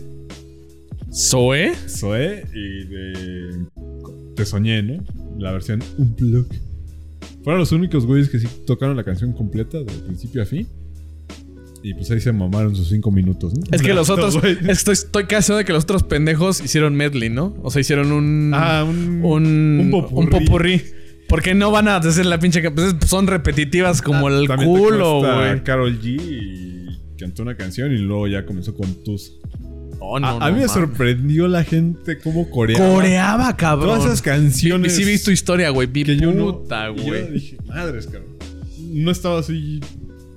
[1.12, 1.74] ¿Zoe?
[1.88, 3.66] Zoé y de.
[4.34, 5.02] Te soñé, ¿no?
[5.38, 6.46] La versión Unplug.
[7.44, 10.66] Fueron los únicos güeyes que sí tocaron la canción completa, de principio a fin.
[11.86, 13.62] Y pues ahí se mamaron sus cinco minutos, ¿no?
[13.70, 14.34] Es que los otros.
[14.66, 17.54] Estoy, estoy casi seguro de que los otros pendejos hicieron medley, ¿no?
[17.62, 18.50] O sea, hicieron un.
[18.52, 19.20] Ah, un.
[19.24, 19.46] un,
[19.84, 20.18] un popurrí.
[20.24, 20.82] un popurrí.
[21.28, 22.68] Porque no van a hacer la pinche.
[22.72, 25.62] pues, son repetitivas como Ah, el culo, güey.
[25.62, 29.34] Carol G y cantó una canción y luego ya comenzó con tus.
[30.00, 32.94] Oh, a, no, a no mí me sorprendió la gente cómo coreaba.
[32.94, 33.90] Coreaba, cabrón.
[33.98, 34.92] Todas esas canciones.
[34.92, 35.86] Y sí vi tu historia, güey.
[35.86, 36.62] Vi que yo no.
[36.62, 37.30] puta, yo güey.
[37.30, 38.36] dije, madres, cabrón.
[38.92, 39.78] No estaba así.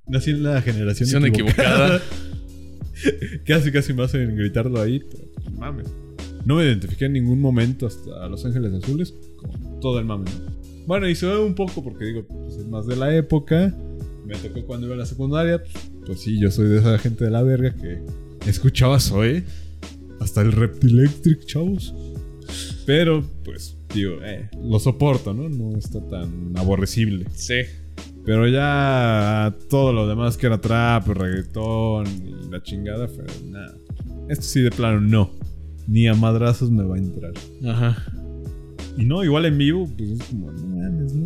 [0.09, 2.01] Nací en la generación equivocada.
[3.45, 5.87] casi, casi me hacen gritarlo ahí, pero mames.
[6.45, 10.59] No me identifiqué en ningún momento hasta Los Ángeles Azules con todo el mame, ¿no?
[10.87, 13.75] Bueno, y se ve un poco porque digo, pues es más de la época.
[14.25, 15.61] Me tocó cuando iba a la secundaria.
[15.61, 17.99] Pues, pues sí, yo soy de esa gente de la verga que
[18.49, 19.43] escuchaba Zoe.
[20.19, 21.93] Hasta el Reptilectric, chavos.
[22.85, 25.47] Pero, pues, digo, eh, lo soporto, ¿no?
[25.47, 27.25] No está tan aborrecible.
[27.35, 27.61] Sí.
[28.29, 33.73] Pero ya todo lo demás que era trap, reggaetón y la chingada fue nada.
[34.29, 35.31] Esto sí de plano no.
[35.87, 37.31] Ni a madrazos me va a entrar.
[37.67, 37.97] Ajá.
[38.95, 41.25] Y no, igual en vivo, pues es como, no mames, ¿no?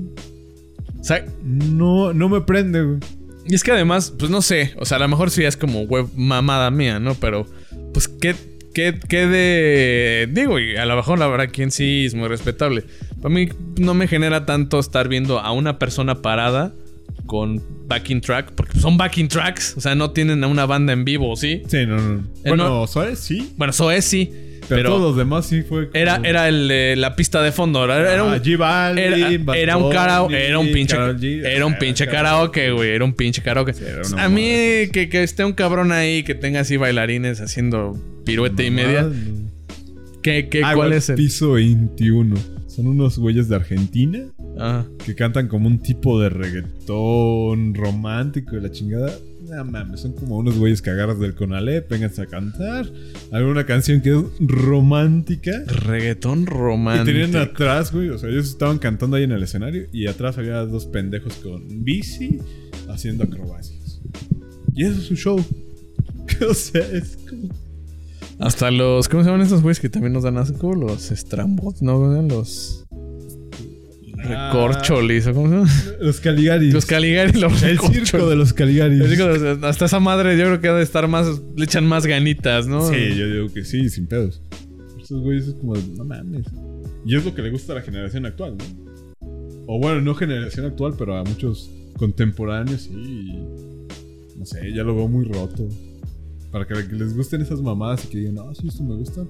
[0.98, 3.00] O sea, No, no me prende, güey.
[3.48, 4.74] y es que además, pues no sé.
[4.80, 7.16] O sea, a lo mejor sí es como web mamada mía, ¿no?
[7.16, 7.46] Pero,
[7.94, 8.34] pues, ¿qué,
[8.74, 10.30] qué, qué de.
[10.32, 12.86] Digo, y a lo mejor la verdad, quien sí es muy respetable.
[13.22, 16.74] Para mí no me genera tanto estar viendo a una persona parada
[17.26, 19.76] con backing track, porque son backing tracks.
[19.78, 21.62] O sea, no tienen a una banda en vivo, ¿sí?
[21.68, 22.20] Sí, no, no.
[22.44, 23.16] Eh, Bueno, no-.
[23.16, 23.54] Sí.
[23.58, 24.32] Bueno, eso es sí.
[24.70, 25.88] Pero, Pero, todos los demás sí fue.
[25.90, 27.84] como- era, era el, de la pista de fondo.
[27.84, 29.04] Era, era un, Ah, J Balvin,
[29.54, 31.46] Era, un karaoke, era un pinche, G.
[31.46, 33.74] era un pinche karaoke, güey, era un pinche karaoke.
[34.18, 34.42] a mí
[34.94, 39.12] que, que esté un cabrón ahí que tenga así bailarines haciendo pirueta y media, no.
[40.22, 41.16] ¿qué, qué, Ah, cuál igual, es el?
[41.18, 42.36] Piso 21.
[42.68, 44.20] Son unos güeyes de Argentina
[44.66, 49.12] Ah, que cantan como un tipo de reggaetón romántico y la chingada.
[49.50, 52.90] No mames, son como unos güeyes que agarras del Conalep, vengas a cantar
[53.34, 55.52] alguna canción que es romántica.
[55.68, 57.06] reggaetón Y romántico.
[57.06, 60.66] tenían atrás, güey, o sea, ellos estaban cantando ahí en el escenario y atrás había
[60.66, 62.40] dos pendejos con bici
[62.88, 64.00] haciendo acrobacias.
[64.74, 65.46] Y eso es su show.
[66.50, 67.50] o sea, es como...
[68.40, 70.74] Hasta los, ¿cómo se llaman estos güeyes que también nos dan asco?
[70.74, 72.22] Los estrambos, ¿no?
[72.22, 72.83] Los.
[74.24, 75.98] Recorcholis, ¿o ¿cómo se llama?
[76.02, 76.74] Los Caligaris.
[76.74, 79.00] Los Caligari, los el circo de los Caligaris.
[79.02, 81.86] El circo de- Hasta esa madre yo creo que ha de estar más, le echan
[81.86, 82.88] más ganitas, ¿no?
[82.90, 84.42] Sí, yo digo que sí, sin pedos.
[85.02, 86.46] Esos güeyes es como, no mames.
[87.06, 88.66] Y es lo que le gusta a la generación actual, ¿no?
[89.68, 92.92] O bueno, no generación actual, pero a muchos contemporáneos sí.
[94.38, 95.68] No sé, ya lo veo muy roto.
[96.52, 99.24] Para que les gusten esas mamadas y que digan, no, sí, esto me gusta.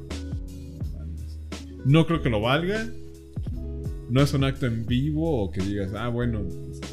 [1.85, 2.87] No creo que lo valga.
[4.09, 6.41] No es un acto en vivo o que digas, ah, bueno,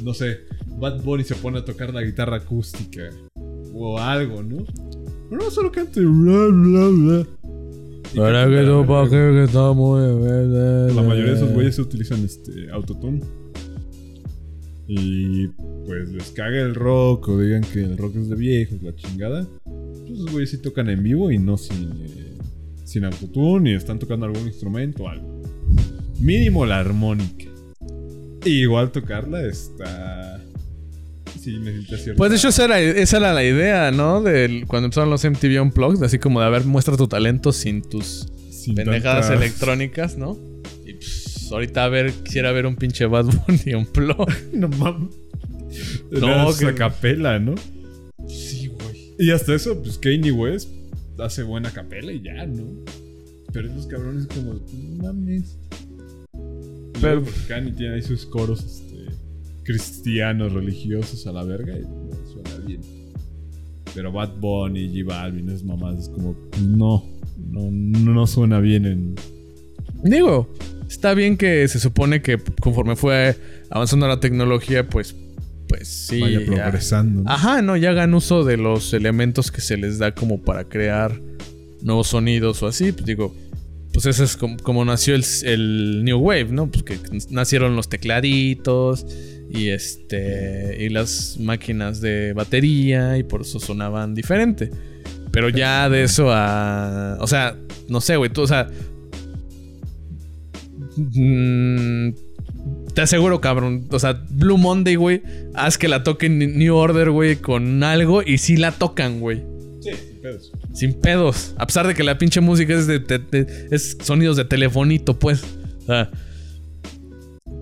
[0.02, 0.38] no sé,
[0.78, 3.10] Bad Bunny se pone a tocar la guitarra acústica
[3.74, 4.64] o algo, ¿no?
[5.28, 7.26] Pero no solo cante bla bla bla.
[8.16, 13.20] Para que no pa' que estamos La mayoría de esos güeyes utilizan este autotune.
[14.88, 15.46] Y
[15.86, 19.46] pues les caga el rock o digan que el rock es de viejos, la chingada.
[19.64, 22.36] Pues esos güeyes sí tocan en vivo y no sin, eh,
[22.84, 25.39] sin autotune y están tocando algún instrumento o algo.
[26.20, 27.46] Mínimo la armónica.
[28.44, 30.40] Y igual tocarla está.
[31.40, 32.18] Sí, necesita cierta.
[32.18, 34.22] Pues de hecho esa era, esa era la idea, ¿no?
[34.22, 37.82] Del, cuando empezaron los MTV Unplugged, así como de a ver, muestra tu talento sin
[37.82, 40.38] tus sin pendejadas tantas- electrónicas, ¿no?
[40.86, 44.34] Y pues, ahorita a ver, quisiera ver un pinche Bad Bunny Unplugged.
[44.52, 45.14] No mames.
[46.10, 47.54] No, que- capela, ¿no?
[48.28, 49.14] Sí, güey.
[49.18, 50.68] Y hasta eso, pues Kanye West
[51.18, 52.64] hace buena capela y ya, ¿no?
[53.52, 55.56] Pero esos cabrones como, no mames.
[57.00, 59.06] Pero- porque Kanye tiene ahí sus coros este,
[59.64, 61.82] cristianos, religiosos a la verga y
[62.32, 62.80] suena bien.
[63.94, 67.04] Pero Bad Bunny, J Balvin, esas mamás es como, no,
[67.50, 69.14] no, no suena bien en...
[70.04, 70.48] Digo,
[70.88, 73.36] está bien que se supone que conforme fue
[73.68, 75.14] avanzando la tecnología, pues,
[75.68, 76.20] pues sí.
[76.20, 77.22] vaya ya- progresando.
[77.22, 77.30] ¿no?
[77.30, 81.20] Ajá, no, ya hagan uso de los elementos que se les da como para crear
[81.82, 82.92] nuevos sonidos o así.
[82.92, 83.34] Pues digo,
[84.02, 86.70] pues eso es como, como nació el, New Wave, ¿no?
[86.70, 86.98] Pues que
[87.28, 89.04] nacieron los tecladitos
[89.50, 94.70] y este y las máquinas de batería y por eso sonaban diferente.
[95.32, 98.68] Pero ya de eso a, o sea, no sé, güey, tú, o sea,
[100.96, 102.10] mm,
[102.94, 103.86] te aseguro, cabrón.
[103.90, 105.22] O sea, Blue Monday, güey.
[105.54, 109.42] Haz que la toquen New Order, güey, con algo y sí la tocan, güey.
[110.22, 110.52] Sí, sin pedos.
[110.74, 111.54] Sin pedos.
[111.58, 115.18] A pesar de que la pinche música es de, de- de- es sonidos de telefonito,
[115.18, 115.42] pues.
[115.82, 116.10] O sea.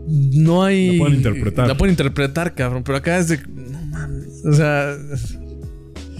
[0.06, 0.92] No hay.
[0.92, 1.68] La pueden interpretar.
[1.68, 2.82] La pueden interpretar, cabrón.
[2.84, 3.38] Pero acá es de.
[3.46, 4.44] No mames.
[4.44, 4.96] O sea.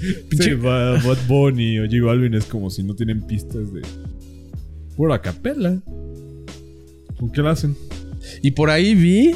[0.01, 0.55] Sí, Pinche.
[0.55, 3.82] Ba- Bad Bunny o J Balvin es como si no tienen pistas de
[4.97, 5.80] pura capela.
[7.18, 7.74] ¿Con qué la hacen?
[8.43, 9.34] Y por ahí vi.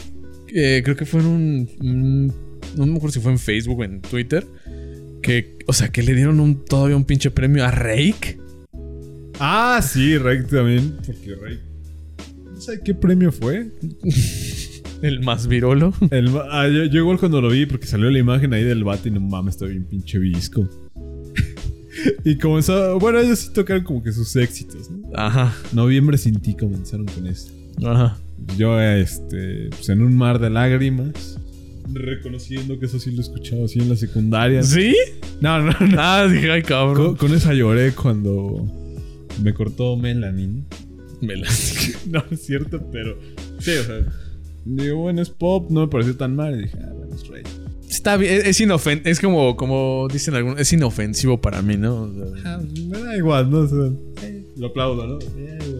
[0.54, 1.68] eh, creo que fue en un.
[1.80, 2.32] un-
[2.76, 4.46] no me acuerdo si fue en Facebook o en Twitter.
[5.22, 5.58] Que.
[5.66, 8.38] O sea, que le dieron un, todavía un pinche premio a Rake.
[9.38, 10.96] Ah, sí, Rake también.
[11.04, 11.60] Porque Rake.
[12.52, 13.70] No sé qué premio fue.
[15.02, 15.92] El más virolo.
[16.10, 19.08] El, ah, yo, yo igual cuando lo vi, porque salió la imagen ahí del vato
[19.08, 20.68] y no mames, está bien pinche visco.
[22.24, 22.98] y comenzó.
[23.00, 25.08] Bueno, ellos sí tocaron como que sus éxitos, ¿no?
[25.14, 25.54] Ajá.
[25.72, 27.52] Noviembre sin ti comenzaron con eso.
[27.84, 28.16] Ajá.
[28.56, 31.38] Yo, este, pues en un mar de lágrimas.
[31.92, 34.62] Reconociendo que eso sí lo he escuchado así en la secundaria.
[34.62, 34.94] ¿Sí?
[35.40, 35.96] No, no, no.
[35.98, 37.16] Ah, dije, ay, cabrón.
[37.16, 38.66] Con, con esa lloré cuando
[39.42, 40.64] me cortó Melanie.
[41.20, 41.48] Me la-
[42.10, 43.16] No es cierto, pero
[43.58, 44.00] sí, o sea,
[44.64, 46.58] digo, bueno, es pop, no me pareció tan mal.
[46.58, 47.42] Y dije, ah, bueno, es rey.
[47.88, 52.02] Está bien, es, es inofen- es como, como dicen algunos, es inofensivo para mí, ¿no?
[52.04, 53.58] O sea, Ah, me da igual, ¿no?
[53.58, 53.90] O sea,
[54.28, 55.18] eh, lo aplaudo, ¿no?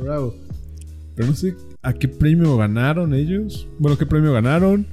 [0.03, 0.35] Bravo.
[1.17, 3.67] Pero no sé a qué premio ganaron ellos.
[3.79, 4.87] Bueno, qué premio ganaron.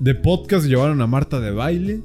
[0.00, 2.00] De podcast llevaron a Marta de baile.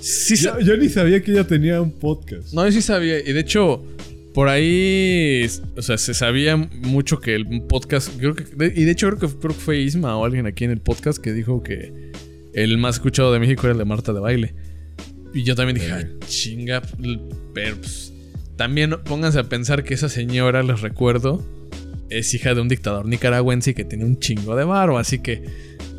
[0.00, 2.52] Sí, Yo, ni sabía que ella tenía un podcast.
[2.52, 3.18] no, yo sí sabía.
[3.20, 3.82] Y de hecho,
[4.34, 5.46] por ahí,
[5.76, 8.44] o sea, se sabía mucho que el podcast, creo que,
[8.74, 11.18] y de hecho creo que, creo que fue Isma o alguien aquí en el podcast
[11.18, 12.10] que dijo que
[12.52, 14.54] el más escuchado de México era el de Marta de Baile.
[15.32, 16.82] Y yo también dije, ah, chinga,
[17.54, 18.12] pero pues,
[18.56, 21.44] también pónganse a pensar que esa señora, les recuerdo,
[22.18, 25.42] es hija de un dictador nicaragüense y que tiene un chingo de varo, así que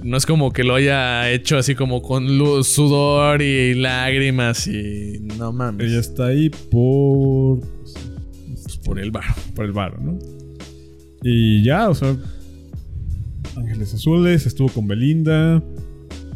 [0.04, 5.20] no es como que lo haya hecho así como con luz, sudor y lágrimas y
[5.38, 5.88] no mames.
[5.88, 7.60] Ella está ahí por.
[7.62, 9.34] Pues por el varo.
[9.56, 10.18] por el bar, ¿no?
[11.24, 12.16] Y ya, o sea.
[13.58, 15.64] Ángeles Azules, estuvo con Belinda.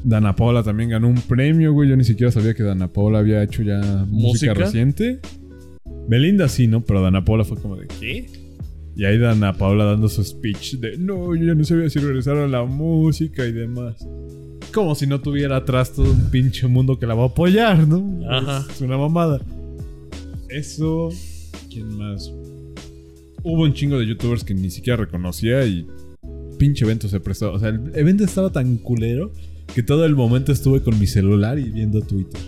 [0.03, 1.89] Dana Paola también ganó un premio, güey.
[1.89, 4.53] Yo ni siquiera sabía que Dana Paola había hecho ya música, ¿Música?
[4.53, 5.19] reciente.
[6.07, 6.81] Belinda sí, ¿no?
[6.81, 8.25] Pero Dana Paola fue como de ¿qué?
[8.99, 12.35] Y ahí Dana Paola dando su speech de no, yo ya no sabía si regresar
[12.35, 14.05] a la música y demás.
[14.73, 18.29] Como si no tuviera atrás todo un pinche mundo que la va a apoyar, ¿no?
[18.29, 18.67] Ajá.
[18.69, 19.39] Es una mamada.
[20.49, 21.11] Eso.
[21.71, 22.29] ¿Quién más?
[23.41, 25.87] Hubo un chingo de youtubers que ni siquiera reconocía y
[26.57, 27.53] pinche evento se prestó.
[27.53, 29.31] O sea, el evento estaba tan culero
[29.73, 32.41] que todo el momento estuve con mi celular y viendo Twitter.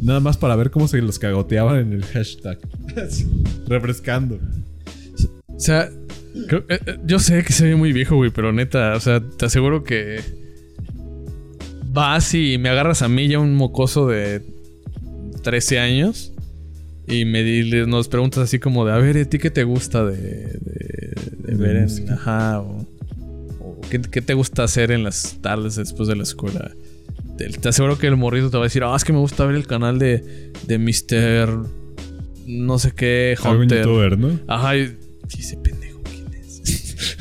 [0.00, 2.58] Nada más para ver cómo se los cagoteaban en el hashtag.
[3.68, 4.40] Refrescando.
[5.62, 5.88] O sea,
[6.48, 9.20] creo- eh, eh, yo sé que se ve muy viejo, güey, pero neta, o sea,
[9.20, 10.20] te aseguro que
[11.92, 14.42] vas y me agarras a mí ya un mocoso de
[15.44, 16.32] 13 años
[17.06, 20.04] y me di- nos preguntas así como de, a ver, ¿a ti qué te gusta
[20.04, 22.10] de, de- de De ver en...
[22.10, 22.78] Ajá, o,
[23.60, 26.72] o ¿qué, qué te gusta hacer en las tardes después de la escuela?
[27.38, 29.44] Te, te aseguro que el morrito te va a decir, ah, es que me gusta
[29.46, 31.66] ver el canal de, de Mr.
[32.46, 33.84] no sé qué Hunter.
[33.84, 34.40] youtuber, ¿no?
[34.48, 34.96] Ajá, y
[35.40, 37.16] ese pendejo quién es.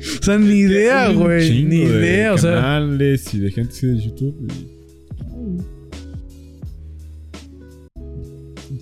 [0.20, 3.86] o sea, ni idea, güey, ni de idea, o sea, canales y de gente así
[3.86, 4.48] de YouTube.
[4.50, 4.74] y-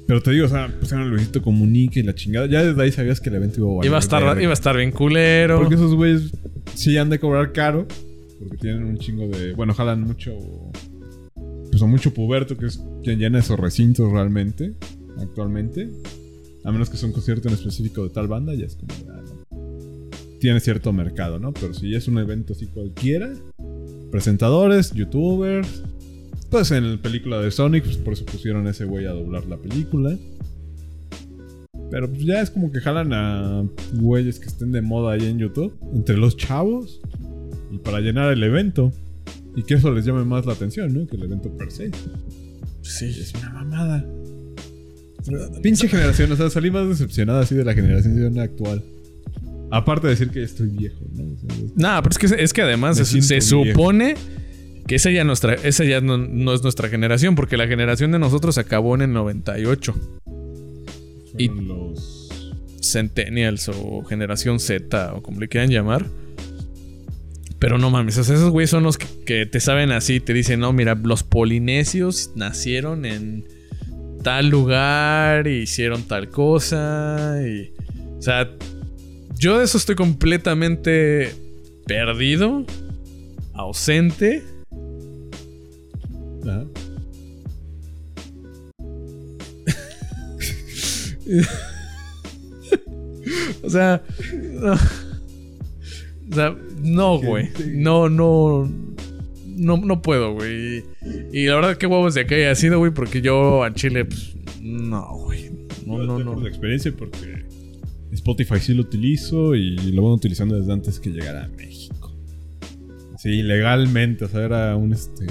[0.07, 2.47] Pero te digo, o sea, pusieron a Luisito Comunica y la chingada.
[2.47, 4.43] Ya desde ahí sabías que el evento iba a iba a estar verga.
[4.43, 5.59] iba a estar bien culero.
[5.59, 6.33] Porque esos güeyes
[6.75, 7.87] sí han de cobrar caro.
[8.39, 9.53] Porque tienen un chingo de.
[9.55, 10.33] Bueno, jalan mucho.
[11.71, 14.75] Pues a mucho puberto, que es quien llena esos recintos realmente.
[15.19, 15.89] Actualmente.
[16.65, 18.93] A menos que sea un concierto en específico de tal banda, ya es como.
[19.11, 20.39] ah, no.
[20.39, 21.53] Tiene cierto mercado, ¿no?
[21.53, 23.33] Pero si es un evento así cualquiera.
[24.11, 25.83] Presentadores, youtubers.
[26.51, 29.47] Pues en la película de Sonic, pues por eso pusieron a ese güey a doblar
[29.47, 30.17] la película.
[31.91, 35.39] Pero pues ya es como que jalan a güeyes que estén de moda ahí en
[35.39, 37.01] YouTube, entre los chavos,
[37.71, 38.93] y para llenar el evento.
[39.55, 41.07] Y que eso les llame más la atención, ¿no?
[41.07, 41.91] Que el evento per se.
[42.83, 43.07] Sí.
[43.07, 44.05] Es una mamada.
[45.63, 48.83] Pinche generación, o sea, salí más decepcionada así de la generación actual.
[49.71, 51.25] Aparte de decir que estoy viejo, ¿no?
[51.25, 54.17] O sea, Nah, pero es que, es que además se, supone
[54.87, 58.19] que esa ya, nuestra, esa ya no, no es nuestra generación, porque la generación de
[58.19, 59.95] nosotros acabó en el 98.
[61.39, 62.29] Y- los.
[62.83, 66.05] Centennials o generación Z o como le quieran llamar.
[67.59, 70.35] Pero no mames, o sea, esos güeyes son los que, que te saben así, te
[70.35, 73.45] dicen, no, mira, los polinesios nacieron en
[74.23, 77.73] tal lugar, y hicieron tal cosa, y...
[78.19, 78.49] O sea,
[79.37, 81.35] yo de eso estoy completamente
[81.87, 82.65] perdido,
[83.55, 84.43] ausente.
[86.47, 86.65] Ajá.
[93.63, 94.03] O sea,
[94.33, 94.73] no,
[96.33, 97.51] o sea, no, güey.
[97.69, 98.71] No, no.
[99.63, 100.83] No, no puedo, güey.
[101.33, 104.35] Y la verdad, qué huevos de que haya sido, güey, porque yo a Chile, pues,
[104.61, 105.51] no, güey.
[105.87, 106.41] No, no, no.
[106.41, 107.45] la experiencia porque
[108.13, 112.15] Spotify sí lo utilizo y lo van utilizando desde antes que llegara a México.
[113.19, 115.27] Sí, legalmente, o sea, era un este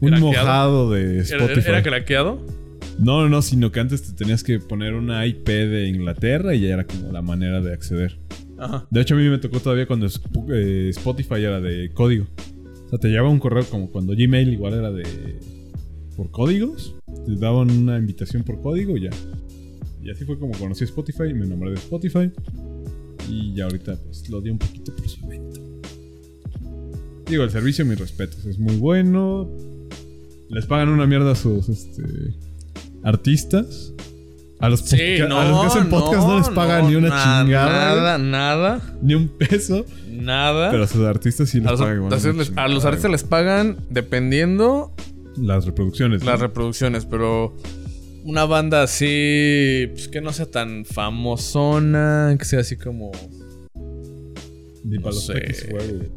[0.00, 0.20] un ¿Craqueado?
[0.20, 1.68] mojado de ¿Era, Spotify.
[1.68, 2.46] era craqueado?
[2.98, 6.60] No, no, no, sino que antes te tenías que poner una IP de Inglaterra y
[6.60, 8.18] ya era como la manera de acceder.
[8.58, 8.86] Ajá.
[8.90, 10.06] De hecho, a mí me tocó todavía cuando
[10.52, 12.26] eh, Spotify era de código.
[12.88, 15.04] O sea, te llevaba un correo como cuando Gmail igual era de.
[16.16, 16.94] por códigos.
[17.26, 19.10] Te daban una invitación por código y ya.
[20.02, 22.30] Y así fue como conocí Spotify me enamoré de Spotify.
[23.28, 25.60] Y ya ahorita pues lo di un poquito por su evento.
[27.28, 29.50] Digo, el servicio, mis respetos, es muy bueno.
[30.48, 32.02] Les pagan una mierda a sus este,
[33.02, 33.92] artistas.
[34.60, 34.96] A los, Sí,
[35.28, 37.94] no, a los que hacen podcast no, les pagan no, ni una na- chingada.
[37.94, 39.84] Nada, nada, Ni un peso.
[40.10, 40.70] nada.
[40.72, 43.12] Pero a sus artistas sí les a, los, pagan a los artistas güey.
[43.12, 44.92] les pagan dependiendo
[45.36, 46.24] Las reproducciones.
[46.24, 47.54] las reproducciones, pero
[48.24, 53.12] una banda así, pues que no sea tan famosona, que sea así como...
[54.84, 55.34] Ni no para los sé.
[55.34, 56.10] peques, güey.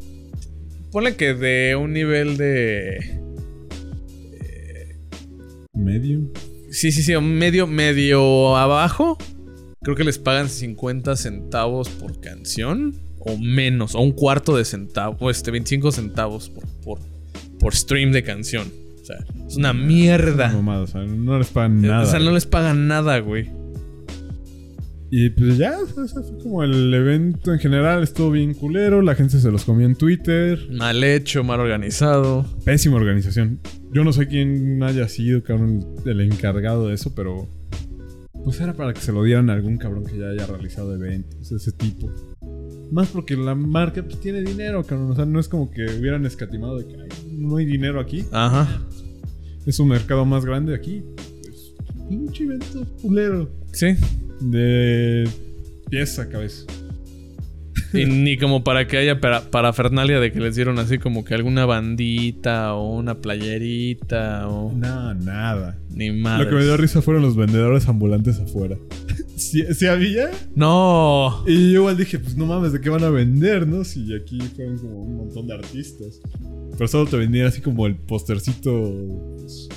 [0.90, 3.20] Ponle que de un nivel de...
[5.74, 6.20] Medio.
[6.72, 9.18] Sí, sí, sí, medio, medio abajo.
[9.82, 12.94] Creo que les pagan 50 centavos por canción.
[13.18, 15.18] O menos, o un cuarto de centavo.
[15.20, 16.98] O este, 25 centavos por, por,
[17.60, 18.72] por stream de canción.
[19.02, 20.48] O sea, es una mierda.
[20.48, 22.04] Mamada, o sea, no les pagan nada.
[22.04, 23.50] o sea, no les pagan nada, güey.
[25.14, 28.02] Y pues ya, ese fue como el evento en general.
[28.02, 29.02] Estuvo bien culero.
[29.02, 30.58] La gente se los comió en Twitter.
[30.70, 32.46] Mal hecho, mal organizado.
[32.64, 33.60] Pésima organización.
[33.92, 37.46] Yo no sé quién haya sido, cabrón, el encargado de eso, pero.
[38.42, 41.50] Pues era para que se lo dieran a algún cabrón que ya haya realizado eventos
[41.50, 42.10] de ese tipo.
[42.90, 45.10] Más porque la marca pues tiene dinero, cabrón.
[45.10, 48.24] O sea, no es como que hubieran escatimado de que "Ay, no hay dinero aquí.
[48.32, 48.82] Ajá.
[49.66, 51.02] Es un mercado más grande aquí.
[51.42, 51.74] Pues,
[52.08, 53.50] pinche evento culero.
[53.72, 53.94] Sí.
[54.50, 55.28] De
[55.90, 56.64] pies a cabeza.
[57.94, 61.34] Y ni como para que haya para, parafernalia de que les dieron así como que
[61.34, 65.78] alguna bandita o una playerita o No, nada.
[65.90, 66.46] ni Lo más.
[66.46, 68.78] que me dio risa fueron los vendedores ambulantes afuera.
[69.36, 70.30] ¿Sí, sí había?
[70.54, 71.44] No.
[71.46, 73.84] Y yo igual dije, pues no mames, ¿de qué van a vender, no?
[73.84, 76.20] Si aquí fueron como un montón de artistas.
[76.72, 78.90] Pero solo te vendían así como el postercito
[79.38, 79.68] pues,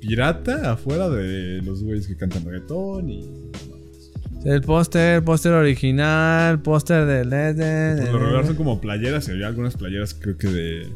[0.00, 3.24] pirata afuera de los güeyes que cantan reggaetón y...
[4.44, 8.04] El póster, póster original, póster de LED.
[8.04, 10.86] Por lo regular son como playeras y había algunas playeras creo que de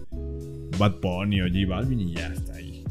[0.78, 2.84] Bad Bunny o J Balvin y ya está ahí.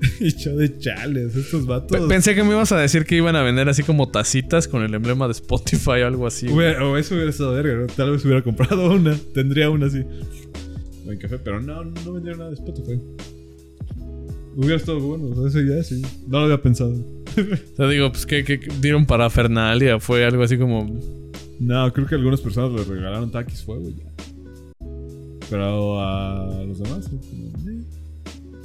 [0.20, 2.06] Hecho de chales, estos vatos.
[2.08, 4.94] Pensé que me ibas a decir que iban a vender así como tacitas con el
[4.94, 6.48] emblema de Spotify o algo así.
[6.48, 7.86] Hubiera- o eso hubiera estado verga, ¿no?
[7.88, 9.16] Tal vez hubiera comprado una.
[9.34, 10.04] Tendría una así.
[11.06, 13.00] O en café, pero no, no vendieron nada de Spotify.
[14.58, 16.02] Hubiera estado bueno, o sea, esa idea sí.
[16.26, 16.90] No lo había pensado.
[16.92, 18.42] O sea, digo, pues que,
[18.80, 20.98] dieron parafernalia, fue algo así como.
[21.60, 24.04] No, creo que algunas personas le regalaron taquis fuego ya.
[25.48, 27.08] Pero a los demás.
[27.12, 27.82] eh,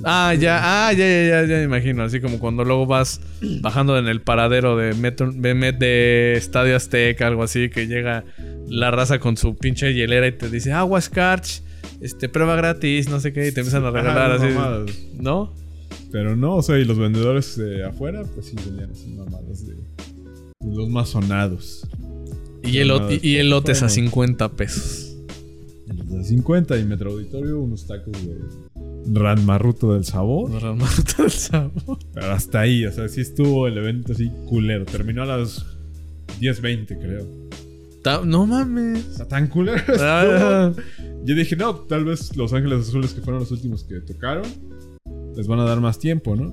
[0.06, 2.04] Ah, ya, ah, ya, ya, ya, ya me imagino.
[2.04, 3.22] Así como cuando luego vas
[3.62, 8.26] bajando en el paradero de Metro, de, Met- de Estadio Azteca, algo así, que llega
[8.68, 11.62] la raza con su pinche hielera y te dice, agua Scarch,
[12.02, 14.54] este, prueba gratis, no sé qué, y te empiezan a regalar Ajá, así.
[14.54, 14.92] mamadas.
[15.14, 15.54] ¿No?
[16.12, 19.76] Pero no, o sea, y los vendedores de afuera, pues sí venían así mamadas de
[20.66, 21.88] los más sonados.
[22.64, 23.94] Y, elote- y, y elotes a Bueno.
[23.96, 25.16] 50 pesos.
[25.88, 28.38] Los de 50 y Metro Auditorio, unos tacos de
[29.12, 30.52] Ranmarruto del sabor.
[30.52, 31.98] Para matar el sabor.
[32.14, 34.86] Pero hasta ahí, o sea, sí estuvo el evento así culero.
[34.86, 35.66] Terminó a las
[36.40, 37.28] 10.20, creo.
[38.02, 39.04] Ta- No O mames.
[39.16, 39.82] sea, tan culero.
[40.00, 40.72] Ah.
[41.26, 44.44] Yo dije, no, tal vez Los Ángeles Azules, que fueron los últimos que tocaron,
[45.36, 46.52] les van a dar más tiempo, ¿no?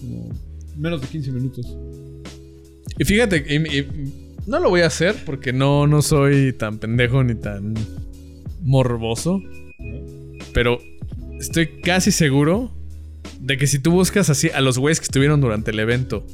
[0.00, 0.30] Como
[0.76, 1.76] menos de 15 minutos.
[2.98, 3.44] Y fíjate,
[4.46, 7.74] no lo voy a hacer porque no, no soy tan pendejo ni tan
[8.62, 9.40] morboso.
[10.52, 10.78] Pero
[11.40, 12.70] estoy casi seguro
[13.40, 16.26] de que si tú buscas así a los güeyes que estuvieron durante el evento,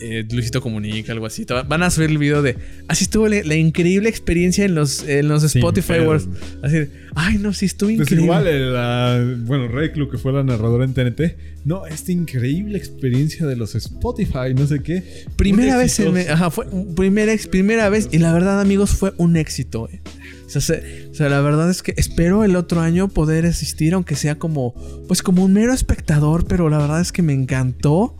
[0.00, 2.56] eh, Luisito Comunica, algo así, van a subir el video de
[2.88, 5.94] así estuvo la, la increíble experiencia en los, en los Spotify.
[5.94, 6.28] Awards.
[6.62, 8.24] Así de, ay, no, sí estuvo Pues increíble.
[8.24, 11.20] igual, eh, la, bueno, Reclu, que fue la narradora en TNT.
[11.64, 15.02] No, esta increíble experiencia de los Spotify, no sé qué.
[15.36, 19.88] Primera vez, en, ajá, fue primera, primera vez y la verdad amigos fue un éxito.
[19.92, 20.00] eh.
[20.46, 23.92] O sea, se- o sea, la verdad es que espero el otro año poder asistir,
[23.94, 24.74] aunque sea como,
[25.06, 28.16] pues como un mero espectador, pero la verdad es que me encantó.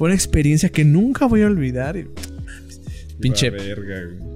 [0.00, 1.94] Fue una experiencia que nunca voy a olvidar.
[1.98, 2.06] y-
[3.20, 4.30] pinche- verga, güey.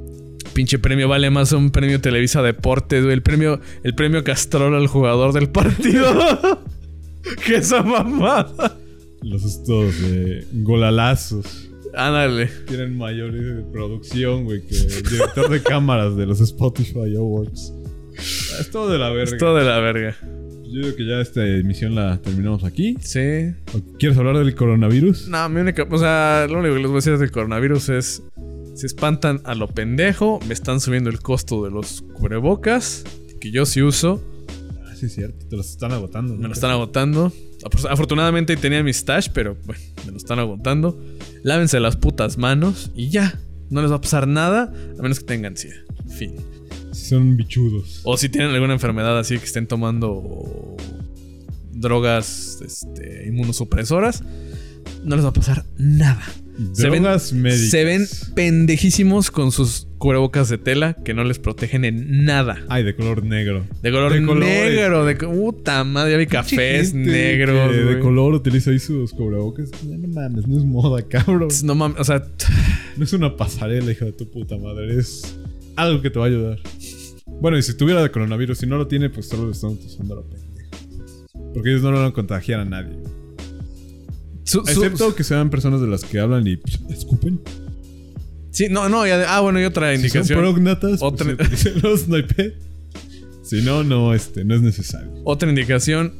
[0.53, 3.15] Pinche premio vale más un premio Televisa Deportes, güey.
[3.15, 6.05] El premio, el premio Castrol al jugador del partido.
[7.47, 8.77] que esa mamada.
[9.23, 11.71] Los estos de golalazos.
[11.95, 12.51] Ándale.
[12.67, 17.73] Tienen mayor eh, producción, güey, que el director de cámaras de los Spotify Awards.
[18.61, 19.33] Es todo de la verga.
[19.33, 20.15] Es todo de la verga.
[20.75, 22.97] Yo digo que ya esta emisión la terminamos aquí.
[23.01, 23.55] Sí.
[23.73, 25.29] ¿O ¿Quieres hablar del coronavirus?
[25.29, 25.87] No, mi única.
[25.89, 28.23] O sea, lo único que les voy a decir del coronavirus es.
[28.75, 30.41] Se espantan a lo pendejo.
[30.49, 33.05] Me están subiendo el costo de los cubrebocas.
[33.41, 34.21] Que yo sí uso.
[34.85, 35.47] Ah, sí, es cierto.
[35.47, 36.35] Te los están agotando.
[36.35, 36.41] ¿no?
[36.41, 37.33] Me lo están agotando.
[37.89, 41.01] Afortunadamente tenía mi stash, pero bueno, me lo están agotando.
[41.45, 43.39] Lávense las putas manos y ya.
[43.71, 45.83] No les va a pasar nada a menos que tengan ansiedad.
[46.09, 46.35] Fin.
[46.95, 48.01] Sí, son bichudos.
[48.05, 50.77] O si tienen alguna enfermedad así que estén tomando
[51.73, 54.23] drogas este, inmunosupresoras,
[55.05, 56.23] no les va a pasar nada.
[56.73, 57.71] Se ven- Drogas médicas.
[57.71, 62.63] Se ven pendejísimos con sus cubrebocas de tela que no les protegen en nada.
[62.69, 63.65] Ay, de color negro.
[63.83, 64.73] De color De colores.
[64.77, 67.73] negro, de puta madre, ya vi cafés negros.
[67.73, 69.71] que de color utiliza ahí sus cubrebocas.
[69.85, 71.49] No, no mames, no es moda, cabrón.
[71.65, 72.25] No mames, o sea,
[72.97, 74.97] No es una pasarela, hija de tu puta madre.
[74.97, 75.37] Es
[75.77, 76.61] algo que te va a ayudar.
[77.41, 80.15] Bueno, y si tuviera de coronavirus, si no lo tiene, pues solo lo están usando
[80.17, 80.27] lo.
[81.53, 82.97] Porque ellos no lo van a contagiar a nadie.
[84.45, 86.61] su- su- Excepto que sean personas de las que hablan y
[86.91, 87.41] escupen.
[88.51, 90.39] sí, no, no, ya ah, bueno, y otra Si son indicación.
[90.41, 92.03] prognatas, Otra- pues,
[92.37, 92.55] pe-
[93.43, 95.11] Si no, no, este, no es necesario.
[95.25, 96.13] Otra indicación.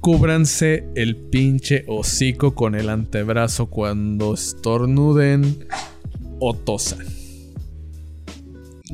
[0.00, 5.66] Cúbranse el pinche hocico con el antebrazo cuando estornuden
[6.40, 7.06] o tosan.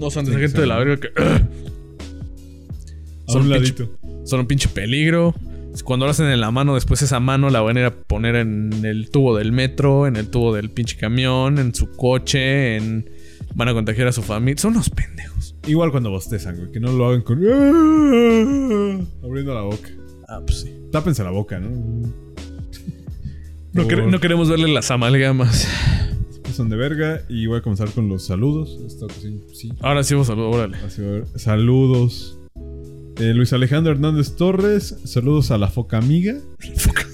[0.01, 1.43] No son de esa gente de la verga que A
[3.33, 3.91] Son un pinche- ladito.
[4.25, 5.35] son un pinche peligro.
[5.85, 8.35] Cuando lo hacen en la mano, después esa mano la van a ir a poner
[8.35, 13.09] en el tubo del metro, en el tubo del pinche camión, en su coche, en...
[13.55, 14.59] Van a contagiar a su familia.
[14.59, 15.57] Son unos pendejos.
[15.67, 16.71] Igual cuando bostezan, güey.
[16.73, 17.39] Que no lo hagan con.
[19.25, 19.89] Abriendo la boca.
[20.29, 20.73] Ah, pues sí.
[20.93, 21.69] Tápense la boca, ¿no?
[23.73, 25.67] No queremos verle las amalgamas.
[26.53, 27.23] Son de verga.
[27.29, 28.79] Y voy a comenzar con los saludos.
[28.87, 29.73] Esta ocasión, sí.
[29.81, 30.77] Ahora sí vos saludo, órale.
[30.79, 31.25] Así a ver.
[31.37, 32.39] Saludos.
[33.19, 34.97] Eh, Luis Alejandro Hernández Torres.
[35.05, 36.37] Saludos a la foca amiga.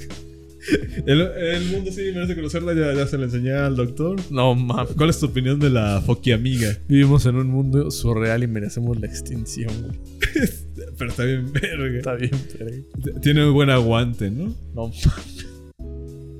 [1.06, 2.74] El, el mundo sí merece conocerla.
[2.74, 4.18] Ya, ya se la enseñé al doctor.
[4.30, 4.94] No mames.
[4.96, 6.76] ¿Cuál es tu opinión de la foqui amiga?
[6.88, 9.98] Vivimos en un mundo surreal y merecemos la extinción, güey.
[10.98, 11.98] Pero está bien verga.
[11.98, 13.20] Está bien, pero...
[13.20, 14.54] Tiene un buen aguante, ¿no?
[14.74, 14.90] No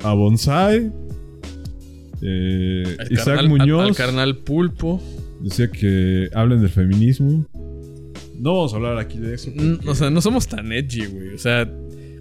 [0.03, 0.91] A Bonsai.
[2.23, 3.83] Eh, Isaac carnal- Muñoz.
[3.83, 5.03] Al, al carnal pulpo.
[5.41, 7.47] Decía que hablen del feminismo.
[8.39, 9.51] No vamos a hablar aquí de eso.
[9.55, 11.35] Porque- O sea, no somos tan edgy, güey.
[11.35, 11.71] O sea,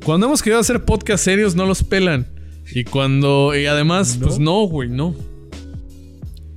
[0.03, 2.27] cuando hemos querido hacer podcast serios, no los pelan.
[2.73, 3.53] Y cuando.
[3.55, 4.27] Y además, ¿No?
[4.27, 5.15] pues no, güey, no.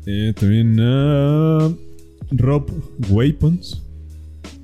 [0.07, 1.71] Eh, también a
[2.33, 2.71] Rob
[3.11, 3.83] Weapons.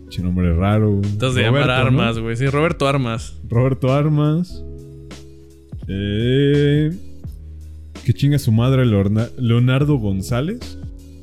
[0.09, 1.01] Che nombre raro.
[1.05, 2.37] Entonces de llamar armas, güey.
[2.37, 3.35] Sí, Roberto Armas.
[3.49, 4.62] Roberto Armas.
[5.89, 6.91] Eh,
[8.05, 10.79] Que chinga su madre Leonardo González.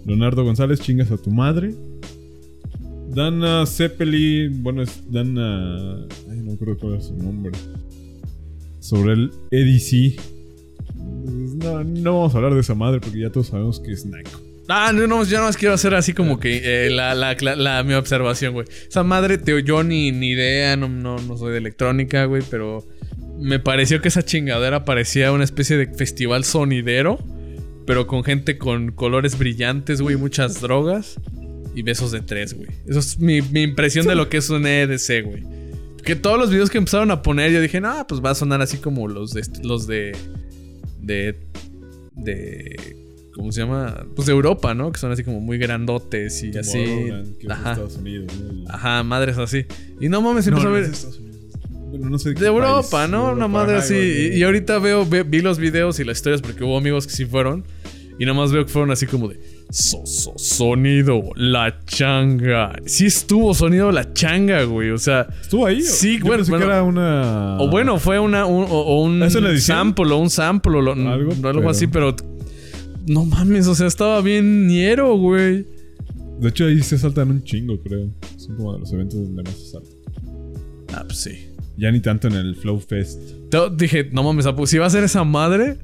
[0.06, 1.76] Leonardo González, chingas a tu madre.
[3.14, 6.06] Dana Zeppelin, bueno, es Dana.
[6.30, 7.52] Ay, no recuerdo cuál es su nombre.
[8.80, 10.20] Sobre el EDC.
[10.96, 14.42] No, no vamos a hablar de esa madre porque ya todos sabemos que es naco.
[14.68, 17.84] Ah, no, no, yo no más quiero hacer así como que eh, la, la, la-
[17.84, 18.66] mi observación, güey.
[18.88, 22.86] Esa madre, teo, yo ni, ni idea, no, no, no soy de electrónica, güey, pero
[23.42, 27.20] me pareció que esa chingadera parecía una especie de festival sonidero,
[27.86, 31.20] pero con gente con colores brillantes, güey, muchas drogas
[31.74, 32.70] y besos de tres, güey.
[32.88, 35.44] Eso es mi, mi impresión de lo que es un EDC, güey.
[36.04, 38.62] Que todos los videos que empezaron a poner, yo dije, no, pues va a sonar
[38.62, 39.44] así como los de.
[39.64, 40.16] Los de.
[41.00, 41.40] De.
[42.14, 42.98] de
[43.36, 44.06] ¿Cómo se llama?
[44.16, 44.92] Pues de Europa, ¿no?
[44.92, 46.86] Que son así como muy grandotes y Como así.
[47.40, 47.72] Que Ajá.
[47.72, 48.32] Estados Unidos,
[48.68, 49.66] Ajá, madres así.
[50.00, 50.92] Y no mames, empezó No, a no ver.
[51.92, 53.12] Bueno, no sé De Europa, país.
[53.12, 53.32] ¿no?
[53.34, 53.96] Una madre así.
[54.34, 57.14] Y, y ahorita veo, ve- vi los videos y las historias porque hubo amigos que
[57.14, 57.64] sí fueron.
[58.20, 59.40] Y nomás veo que fueron así como de.
[59.72, 62.74] So, so- sonido, la changa.
[62.86, 64.92] Sí estuvo sonido la changa, güey.
[64.92, 65.28] O sea.
[65.42, 65.82] ¿Estuvo ahí?
[65.82, 66.66] Sí, Yo bueno, pensé bueno.
[66.66, 67.58] que era una.
[67.60, 69.78] O bueno, fue una, un, o, un ¿Es una edición?
[69.78, 72.16] sample, o un sample, o Algo, algo, pero- así, pero.
[73.08, 75.66] No mames, o sea, estaba bien ñero, güey.
[76.40, 78.08] De hecho, ahí se saltan un chingo, creo.
[78.38, 79.94] Son como de los eventos donde más se saltan.
[80.94, 81.48] Ah, pues sí.
[81.78, 83.20] Ya ni tanto en el Flow Fest.
[83.78, 85.78] Dije, no mames, si va a ser esa madre,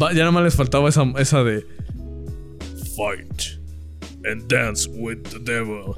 [0.00, 1.64] va- ya nada más les faltaba esa, esa de.
[2.96, 3.58] Fight
[4.24, 5.94] and dance with the devil.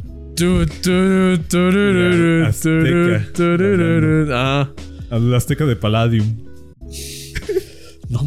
[1.49, 3.33] Turururu, Azteca.
[3.35, 4.28] turururu.
[4.33, 4.70] Ah,
[5.11, 6.26] Al Azteca de Palladium.
[8.11, 8.20] no.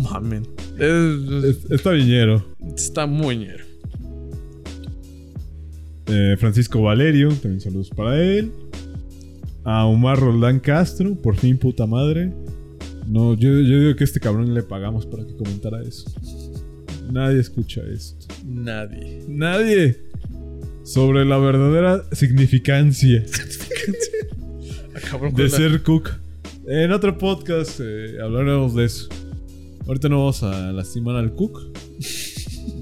[0.80, 2.44] Es- Es- Está viñero.
[2.76, 3.64] está muy ñero.
[6.08, 8.52] Eh, Francisco Valerio, también saludos para él.
[9.66, 12.34] A Omar Roldán Castro, por fin puta madre.
[13.08, 16.10] No, yo, yo digo que a este cabrón le pagamos para que comentara eso.
[17.12, 18.28] Nadie escucha esto.
[18.46, 19.24] Nadie.
[19.28, 19.98] Nadie.
[20.84, 23.24] Sobre la verdadera significancia
[25.12, 26.10] Ah, de ser cook.
[26.68, 29.10] En otro podcast eh, hablaremos de eso.
[29.88, 31.60] Ahorita no vamos a lastimar al cook.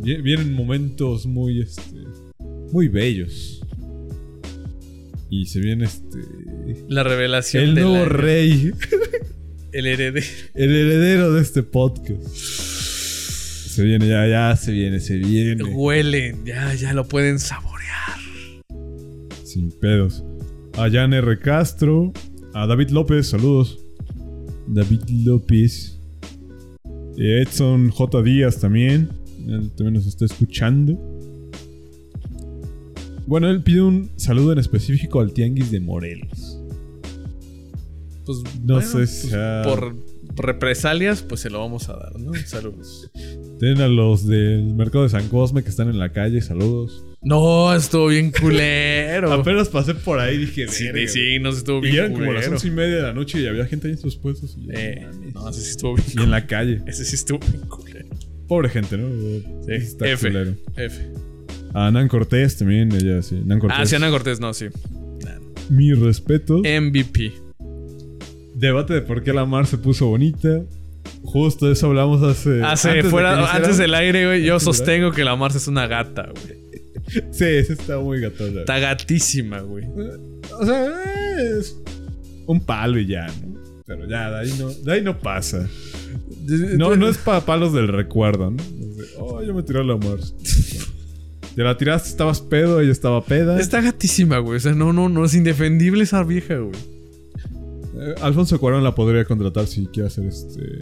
[0.04, 1.98] Vie- Vienen momentos muy, este,
[2.72, 3.62] muy bellos.
[5.30, 6.20] Y se viene este,
[6.88, 8.72] La revelación el nuevo rey,
[9.72, 10.26] El heredero.
[10.54, 12.22] el heredero de este podcast.
[12.28, 15.64] Se viene, ya, ya, se viene, se viene.
[15.64, 18.18] Huelen, ya, ya lo pueden saborear.
[19.46, 20.24] Sin pedos.
[20.78, 21.40] A Jan R.
[21.40, 22.12] Castro.
[22.54, 23.80] A David López, saludos.
[24.68, 25.98] David López.
[27.18, 28.22] Edson J.
[28.24, 29.10] Díaz también.
[29.48, 31.00] Él también nos está escuchando.
[33.26, 36.51] Bueno, él pide un saludo en específico al Tianguis de Morelos.
[38.44, 39.96] Pues, No bueno, sé pues, si sea- por
[40.36, 42.32] represalias, pues se lo vamos a dar, ¿no?
[42.46, 43.12] Saludos.
[43.60, 47.06] Tienen a los del mercado de San Cosme que están en la calle, saludos.
[47.22, 49.32] No, estuvo bien culero.
[49.34, 52.34] Apenas pasé por ahí dije, sí, "Verga, sí, nos estuvo Y bien eran como las
[52.46, 52.52] culero.
[52.54, 54.58] once y media de la noche y había gente ahí en sus puestos.
[54.58, 55.34] Y, Eh, "No mames".
[55.36, 56.82] no, ese sí estuvo bien y en la calle.
[56.88, 58.08] Ese sí estuvo bien culero.
[58.48, 59.08] Pobre gente, ¿no?
[59.66, 60.28] Sí, Está F.
[60.28, 60.56] culero.
[60.76, 61.08] F.
[61.74, 63.42] A Nan Cortés también, ella sí.
[63.46, 63.80] Nan Cortés.
[63.80, 64.68] Ah, sí, Ana Cortés, no, sí.
[65.70, 66.58] Mi respeto.
[66.66, 67.32] MVP.
[68.62, 70.62] Debate de por qué la mar se puso bonita.
[71.24, 72.62] Justo eso hablamos hace.
[72.62, 76.30] Hace, antes fuera, antes del aire, güey, yo sostengo que la Marce es una gata,
[76.30, 76.62] güey.
[77.32, 78.60] Sí, ese está muy gatona.
[78.60, 79.86] Está gatísima, güey.
[80.60, 80.94] O sea,
[81.40, 81.76] es
[82.46, 83.60] un palo y ya, ¿no?
[83.88, 85.68] Pero ya, de ahí no, de ahí no pasa.
[86.78, 88.64] No, no es para palos del recuerdo, ¿no?
[89.18, 90.20] Oh, yo me tiré a la mar.
[91.56, 93.60] Te la tiraste, estabas pedo, ella estaba peda.
[93.60, 94.58] Está gatísima, güey.
[94.58, 97.01] O sea, no, no, no es indefendible esa vieja, güey.
[98.02, 100.80] Eh, Alfonso Cuarón la podría contratar si quiere hacer este.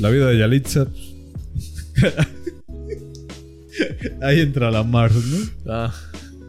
[0.00, 0.86] La vida de Yalitza.
[4.22, 5.72] Ahí entra la Mars, ¿no?
[5.72, 5.92] Ah,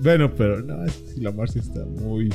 [0.02, 0.84] Bueno, pero no,
[1.18, 2.30] la Mars está muy.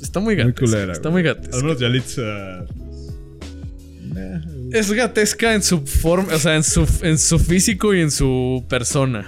[0.00, 0.64] está muy Muy gatesca.
[0.66, 1.22] culera, está güey.
[1.22, 1.62] muy Al gatesca.
[1.62, 2.64] menos Yalitza.
[2.66, 4.40] pues, nah.
[4.72, 8.64] Es gatesca en su forma, o sea, en su, en su físico y en su
[8.68, 9.26] persona.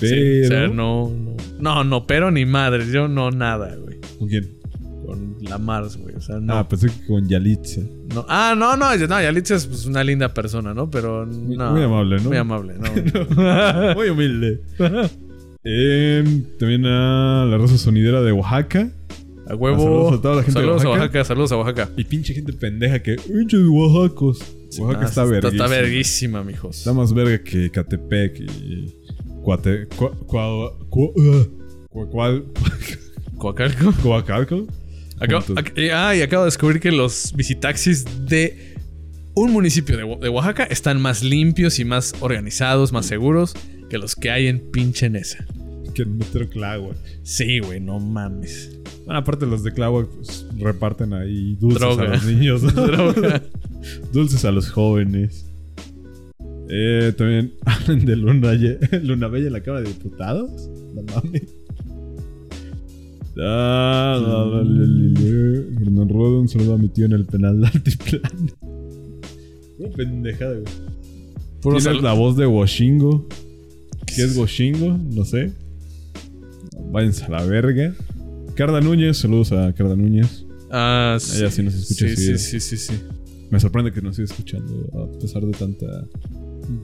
[0.00, 1.36] Sí, o sea, no, no.
[1.60, 2.90] No, no, pero ni madre.
[2.90, 3.98] Yo no, nada, güey.
[4.18, 4.57] ¿Con quién?
[5.08, 6.14] Con la Mars, güey.
[6.16, 6.52] O sea, no.
[6.52, 7.80] Ah, pensé que con Yalitza.
[8.14, 8.26] no.
[8.28, 8.94] Ah, no, no.
[8.94, 10.90] No, Yalitza es pues, una linda persona, ¿no?
[10.90, 11.72] Pero no.
[11.72, 12.24] muy amable, ¿no?
[12.28, 13.94] Muy amable, no.
[13.94, 14.60] Muy humilde.
[15.64, 18.90] Em, también a la raza sonidera de Oaxaca.
[19.48, 19.82] A huevo.
[19.82, 21.04] Saludos a toda la gente de Saludos a Oaxaca.
[21.04, 21.90] Oaxaca, saludos a Oaxaca.
[21.96, 23.16] Y pinche gente pendeja que.
[23.16, 24.40] ¡Pinches Oaxacos!
[24.78, 25.64] Oaxaca está verguísima.
[25.64, 26.76] Está verguísima, mijos.
[26.76, 28.94] Está más verga que Catepec y.
[29.42, 29.86] Cuate.
[29.96, 31.48] Cua, cua, cua-
[31.92, 32.44] cua-
[33.38, 33.92] Coacalco.
[34.02, 34.66] Coacalco.
[35.20, 35.64] Acabo- Juntos.
[35.64, 38.74] ac- eh, ah, y acabo de descubrir que los visitaxis de
[39.34, 43.54] un municipio de, Oa- de Oaxaca están más limpios y más organizados, más seguros
[43.90, 45.44] que los que hay en pinche Nesa.
[45.94, 46.96] Que el metro Tláhuac.
[47.22, 48.70] Sí, güey, no mames.
[49.04, 52.04] Bueno, aparte los de Tláhuac pues, reparten ahí dulces Droga.
[52.04, 52.62] a los niños.
[52.62, 52.70] ¿no?
[52.86, 53.42] Droga.
[54.12, 55.46] dulces a los jóvenes.
[56.70, 58.52] Eh, también hablan de Luna,
[59.02, 60.68] Luna Bella en la Cámara de Diputados.
[60.94, 61.44] No mames.
[63.40, 64.18] Ah.
[65.78, 68.48] Fernán Rodo, un saludo a mi tío en el penal de Altiplano.
[69.78, 70.64] Una pendejada, güey.
[71.60, 73.26] Puro la voz de Washingo.
[74.06, 74.98] ¿Qué es Washingo?
[75.14, 75.52] No sé.
[76.90, 77.94] Váyanse a la verga.
[78.54, 80.44] Carda Núñez, saludos a Carda Núñez.
[80.70, 81.38] Ah, sí.
[81.38, 82.94] Ella sí nos escucha Sí, sí, sí, sí, sí.
[83.50, 85.86] Me sorprende que nos siga escuchando a pesar de tanta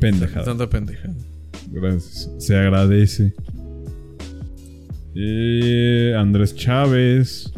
[0.01, 0.45] pendejada.
[0.45, 1.15] Tanta pendejada.
[1.71, 2.31] Gracias.
[2.39, 3.35] Se agradece.
[5.15, 7.53] Eh, Andrés Chávez.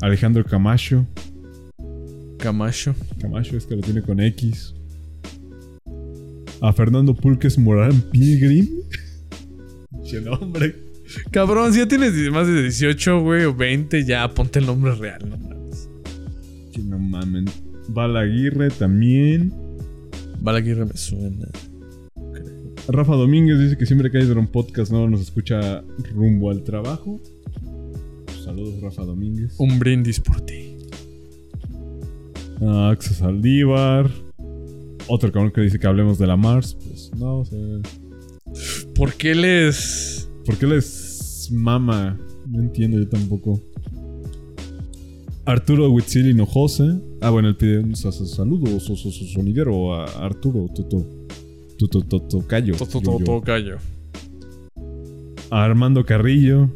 [0.00, 1.06] Alejandro Camacho.
[2.38, 2.94] Camacho.
[3.20, 4.74] Camacho es que lo tiene con X.
[6.60, 8.68] A Fernando Pulques Morán Pilgrim.
[10.10, 10.76] Qué nombre.
[11.30, 15.28] Cabrón, si ya tienes más de 18, güey, o 20, ya ponte el nombre real,
[15.28, 15.88] no mames.
[16.72, 17.46] Que no mamen.
[17.88, 19.52] Balaguirre también.
[20.40, 21.48] Balaguirre me suena.
[22.88, 25.82] Rafa Domínguez dice que siempre que hay un podcast no nos escucha
[26.14, 27.20] rumbo al trabajo.
[28.44, 29.54] Saludos, Rafa Domínguez.
[29.58, 30.76] Un brindis por ti.
[32.60, 34.10] Ah, Axel Saldívar.
[35.08, 36.76] Otro cabrón que dice que hablemos de la Mars.
[36.86, 37.58] Pues no, o sea.
[38.94, 40.28] ¿Por qué les.
[40.44, 42.18] ¿Por qué les mama?
[42.48, 43.60] No entiendo yo tampoco.
[45.44, 47.00] Arturo Huitzil Hinojosa.
[47.20, 51.06] Ah, bueno, él pide un sa- sa- saludo so- so- so- sonidero a Arturo Toto.
[51.88, 52.74] Toto Toto Cayo.
[53.44, 53.78] callo.
[55.50, 56.70] A Armando Carrillo.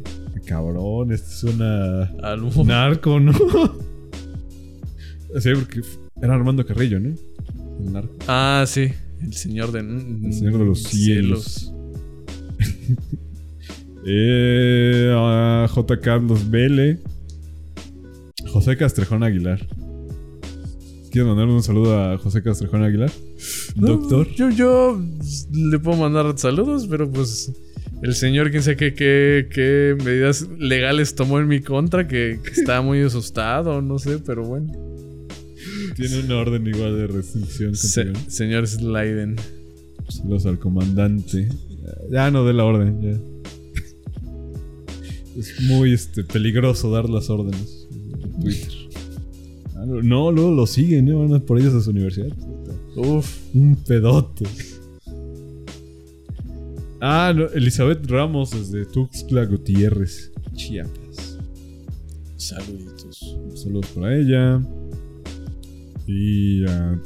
[0.45, 2.63] Cabrón, este suena Algo.
[2.63, 3.33] narco, ¿no?
[5.39, 5.81] sí, porque
[6.21, 7.15] era Armando Carrillo, ¿no?
[7.79, 8.15] El narco.
[8.27, 8.87] Ah, sí.
[9.21, 9.79] El señor de.
[9.79, 11.73] El Señor de los Cielos.
[14.05, 15.99] eh, a J.
[15.99, 16.99] Carlos Vele.
[18.51, 19.65] José Castrejón Aguilar.
[21.11, 23.11] ¿Quieres mandar un saludo a José Castrejón Aguilar?
[23.79, 24.27] Doctor.
[24.35, 25.01] Yo, yo
[25.51, 27.51] le puedo mandar saludos, pero pues.
[28.03, 32.51] El señor, quién sabe qué, qué, qué medidas legales tomó en mi contra, que, que
[32.51, 34.71] está muy asustado, no sé, pero bueno.
[35.95, 37.75] Tiene una orden igual de restricción.
[37.75, 39.35] Se- señor Slyden.
[40.09, 41.49] Saludos al comandante.
[42.11, 43.17] Ya no dé la orden, ya.
[45.39, 48.71] Es muy este, peligroso dar las órdenes en Twitter.
[49.75, 51.13] Ah, no, luego lo siguen, ¿eh?
[51.13, 52.31] Van por ellos a su universidad.
[52.97, 53.53] Uf.
[53.53, 54.45] Un pedote.
[56.99, 61.37] Ah, no, Elizabeth Ramos desde Tuxtla Gutiérrez, Chiapas.
[62.37, 63.37] Saluditos.
[63.53, 64.59] Saludos para ella.
[66.07, 66.99] Y ah,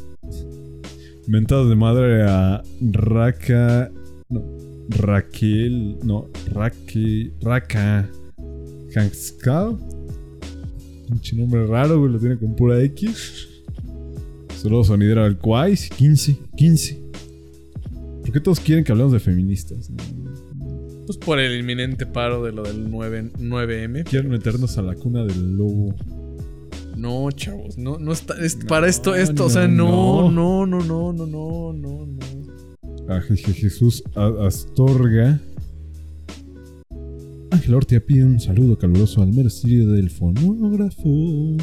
[1.28, 3.92] mentadas de madre a Raka.
[4.30, 4.46] No,
[4.90, 5.98] Raquel.
[6.04, 7.34] No, Raque.
[7.42, 8.10] Raka.
[8.96, 9.78] Hanskal.
[11.10, 12.14] Pinche nombre raro, güey.
[12.14, 13.51] Lo tiene con pura X.
[14.62, 15.90] Saludos sonidero al Quais.
[15.90, 16.38] 15.
[16.56, 17.02] 15.
[18.22, 19.90] ¿Por qué todos quieren que hablemos de feministas?
[21.06, 24.04] Pues por el inminente paro de lo del 9, 9M.
[24.04, 25.96] Quieren meternos a la cuna del lobo.
[26.96, 28.36] No, chavos, no, no está.
[28.40, 33.14] es- No, para esto, esto, o sea, no, no, no, no, no, no, no, no.
[33.14, 35.42] A Je- Je- Jesús A- Astorga.
[37.50, 41.58] Ángel Ortia pide un saludo caluroso al mercenario del fonógrafo.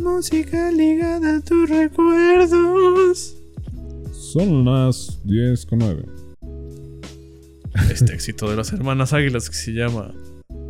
[0.00, 3.36] Música ligada a tus recuerdos.
[4.12, 6.04] Son las 10 con 9.
[7.90, 10.14] Este éxito de las hermanas águilas que se llama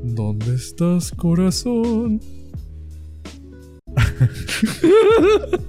[0.03, 2.21] ¿Dónde estás, corazón?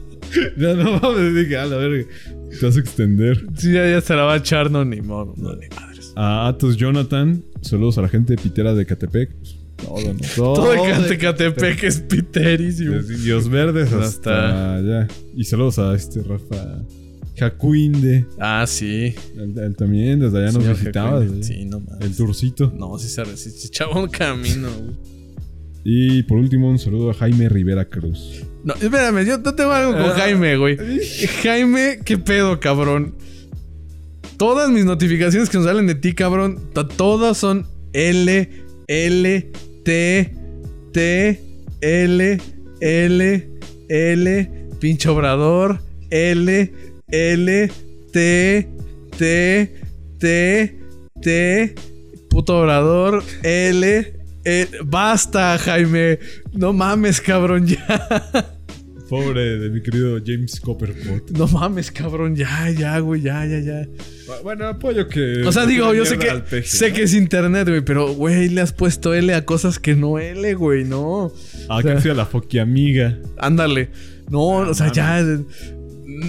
[0.57, 2.07] Ya no mames, dije, a la verga.
[2.57, 3.45] Te vas a extender.
[3.57, 6.13] Sí, ya, ya se la va a echar, no, ni modo, no, ni madres.
[6.15, 7.43] A Atos Jonathan.
[7.59, 9.29] Saludos a la gente de Pitera de Catepec.
[9.81, 10.19] Todo, ¿no?
[10.35, 10.71] Todo, Todo
[11.03, 12.95] de el Catepec es piterísimo.
[12.95, 15.07] Desde Indios Verdes hasta Hasta- allá.
[15.35, 16.81] Y saludos a este Rafa
[17.37, 18.25] Jacuinde.
[18.39, 19.13] Ah, sí.
[19.37, 21.11] Él, él también, desde allá nos Señor visitaba.
[21.19, 21.39] Jacqueline.
[21.41, 22.01] desde- Sí, no mames.
[22.05, 22.73] El tourcito.
[22.77, 24.95] No, sí se, sí se echaba un camino, güey.
[25.83, 28.43] Y por último, un saludo a Jaime Rivera Cruz.
[28.63, 30.13] No, espérame, yo no tengo algo con Ah.
[30.15, 30.77] Jaime, güey.
[31.43, 33.15] Jaime, ¿qué pedo, cabrón?
[34.37, 36.59] Todas mis notificaciones que nos salen de ti, cabrón,
[36.97, 38.49] todas son L,
[38.87, 39.51] L,
[39.83, 40.29] T,
[40.93, 41.39] T,
[41.81, 42.41] L,
[42.79, 43.49] L,
[43.87, 44.49] L,
[44.79, 45.79] pinche obrador,
[46.09, 46.71] L,
[47.07, 47.71] L,
[48.11, 48.67] T,
[49.17, 49.71] T,
[50.17, 50.79] T,
[51.21, 51.75] T,
[52.29, 54.13] puto obrador, L,
[54.43, 54.69] L.
[54.85, 56.19] Basta, Jaime.
[56.53, 58.57] No mames, cabrón, ya.
[59.11, 61.31] Pobre de mi querido James Copperpot.
[61.31, 62.33] No mames, cabrón.
[62.33, 63.19] Ya, ya, güey.
[63.19, 63.85] Ya, ya, ya.
[64.41, 65.43] Bueno, apoyo que.
[65.45, 66.95] O sea, digo, yo sé que, peje, sé ¿no?
[66.95, 70.53] que es internet, güey, pero, güey, le has puesto L a cosas que no L,
[70.53, 71.33] güey, no.
[71.67, 73.19] Ah, o sea- que sea la foqui amiga.
[73.37, 73.89] Ándale.
[74.29, 74.95] No, Ah, o sea, mames.
[74.95, 75.80] ya.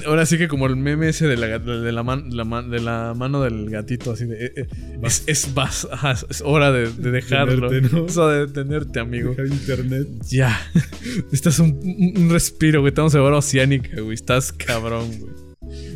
[0.06, 2.80] Ahora sí que como el meme ese de la, de la, man- la man- de
[2.80, 4.46] la mano del gatito, así de.
[4.46, 4.66] eh, eh,
[5.02, 7.68] es, es, vas- ajá, es hora de, de dejarlo.
[7.70, 8.06] Detenerte, ¿no?
[8.06, 9.30] Es hora de detenerte, amigo.
[9.30, 10.08] Dejar internet.
[10.28, 10.58] Ya.
[11.32, 12.90] Estás un, un- un respiro, güey.
[12.90, 14.14] Estamos en hora oceánica, güey.
[14.14, 15.32] Estás cabrón, güey.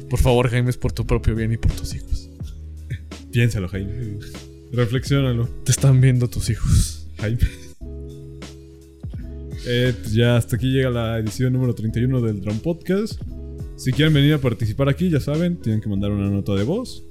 [0.08, 2.30] Por favor, Jaime, es por tu propio bien y por tus hijos.
[3.32, 4.18] Piénsalo, Jaime.
[4.72, 7.06] Reflexiónalo, Te están viendo tus hijos.
[7.18, 7.38] Jaime.
[9.68, 13.20] Eh, pues ya hasta aquí llega la edición número 31 del Drone Podcast.
[13.76, 17.04] Si quieren venir a participar aquí, ya saben, tienen que mandar una nota de voz.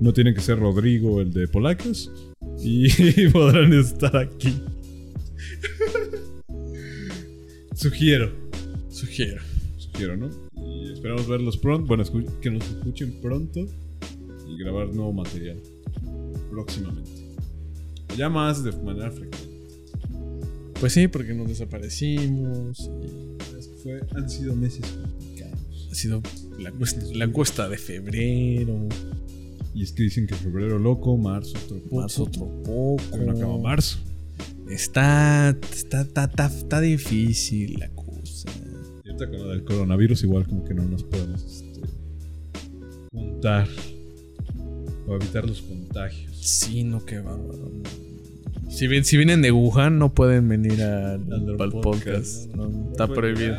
[0.00, 2.10] No tienen que ser Rodrigo, el de Polacas.
[2.62, 4.54] Y podrán estar aquí.
[7.74, 8.32] Sugiero.
[8.88, 9.42] Sugiero.
[9.76, 10.28] Sugiero, ¿no?
[10.56, 11.86] Y esperamos verlos pronto.
[11.88, 12.04] Bueno,
[12.40, 13.60] que nos escuchen pronto.
[14.48, 15.56] Y grabar nuevo material.
[16.50, 17.10] Próximamente.
[18.16, 19.38] Ya más de manera frecuente.
[20.78, 22.88] Pues sí, porque nos desaparecimos.
[23.02, 24.84] y fue- han sido meses.
[25.94, 26.22] Ha sido
[26.58, 26.72] la
[27.14, 28.88] la cuesta de febrero.
[29.74, 31.96] Y es que dicen que febrero loco, marzo otro poco.
[31.96, 33.16] Marzo otro poco.
[33.16, 33.98] No acaba marzo.
[34.68, 38.50] Está, está, está, está, está difícil la cosa.
[39.04, 41.80] Y ahorita con lo del coronavirus, igual como que no nos podemos este,
[43.12, 43.68] juntar.
[45.06, 46.36] O evitar los contagios.
[46.40, 47.70] Sí, no, qué bárbaro.
[48.68, 51.20] Si, si vienen de Wuhan, no pueden venir al,
[51.82, 52.48] podcast.
[52.54, 52.68] ¿no?
[52.68, 53.54] no, está No prohibido.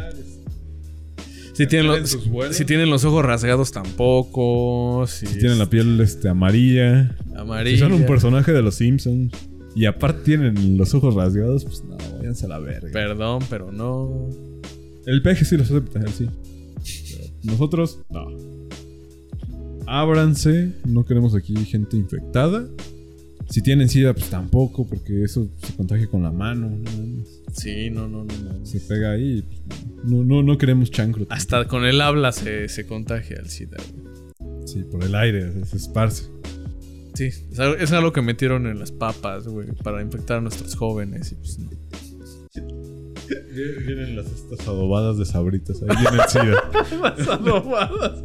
[1.56, 2.20] Si tienen, los,
[2.52, 5.06] si tienen los ojos rasgados, tampoco.
[5.08, 7.16] Si, Si tienen la piel este, amarilla.
[7.36, 7.78] amarilla.
[7.78, 9.32] Si son un personaje de los Simpsons.
[9.76, 12.92] Y aparte tienen los ojos rasgados, pues no, váyanse a la verga.
[12.94, 14.30] Perdón, pero no.
[15.06, 16.30] El peje sí los acepta, él sí.
[17.12, 18.26] Pero nosotros, no.
[19.86, 22.66] Ábranse, no queremos aquí gente infectada.
[23.50, 26.70] Si tienen sida, pues tampoco, porque eso se contagia con la mano.
[26.70, 27.36] no.
[27.54, 28.34] Sí, no, no, no.
[28.34, 28.66] no.
[28.66, 29.44] Se pega ahí.
[30.04, 31.26] no, no, no queremos chancro.
[31.30, 34.68] Hasta con el habla se, se contagia el SIDA, güey.
[34.68, 36.26] Sí, por el aire, se esparce.
[37.14, 40.76] Sí, es algo, es algo que metieron en las papas, güey, para infectar a nuestros
[40.76, 41.32] jóvenes.
[41.32, 41.70] Y pues no.
[43.86, 45.82] Vienen las estas adobadas de sabritas.
[45.82, 47.00] Ahí viene el sida.
[47.18, 48.24] Las adobadas.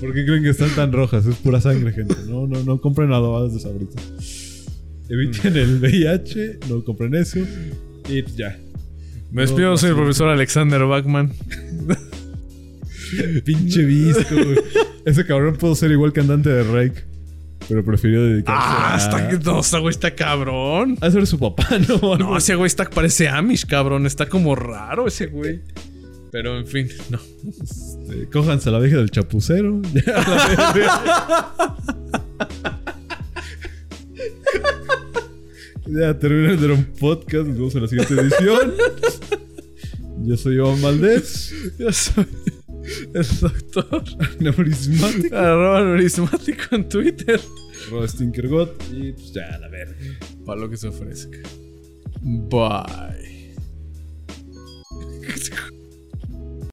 [0.00, 1.26] ¿Por qué creen que están tan rojas?
[1.26, 2.14] Es pura sangre, gente.
[2.28, 4.00] No, no, no compren adobadas de sabritas.
[5.08, 7.40] Eviten el VIH, no compren eso.
[8.08, 8.58] Y ya.
[9.30, 11.32] Me despido, soy el profesor Alexander Bachman.
[13.44, 14.34] Pinche visco.
[15.04, 17.04] Ese cabrón pudo ser igual cantante de Rake.
[17.68, 18.98] Pero prefirió dedicarse Ah, a...
[18.98, 20.96] está, no, ese güey está cabrón.
[21.02, 22.16] A ser su papá, ¿no?
[22.16, 24.06] No, ese güey está, parece Amish, cabrón.
[24.06, 25.60] Está como raro ese güey.
[26.30, 27.18] Pero en fin, no.
[27.62, 29.80] Este, cójanse a la vieja del chapucero.
[35.90, 37.46] Ya, termina el Drone Podcast.
[37.46, 38.74] Nos vemos en la siguiente edición.
[40.24, 41.54] Yo soy Iván Valdés.
[41.78, 42.26] Yo soy
[43.14, 44.04] el doctor
[44.40, 45.36] Neurismático.
[45.36, 45.80] arroba
[46.72, 47.40] en Twitter.
[47.90, 48.82] Rod Stinkergot.
[48.92, 49.96] Y pues ya, la verga.
[50.44, 51.38] Para lo que se ofrezca.
[52.20, 53.54] Bye.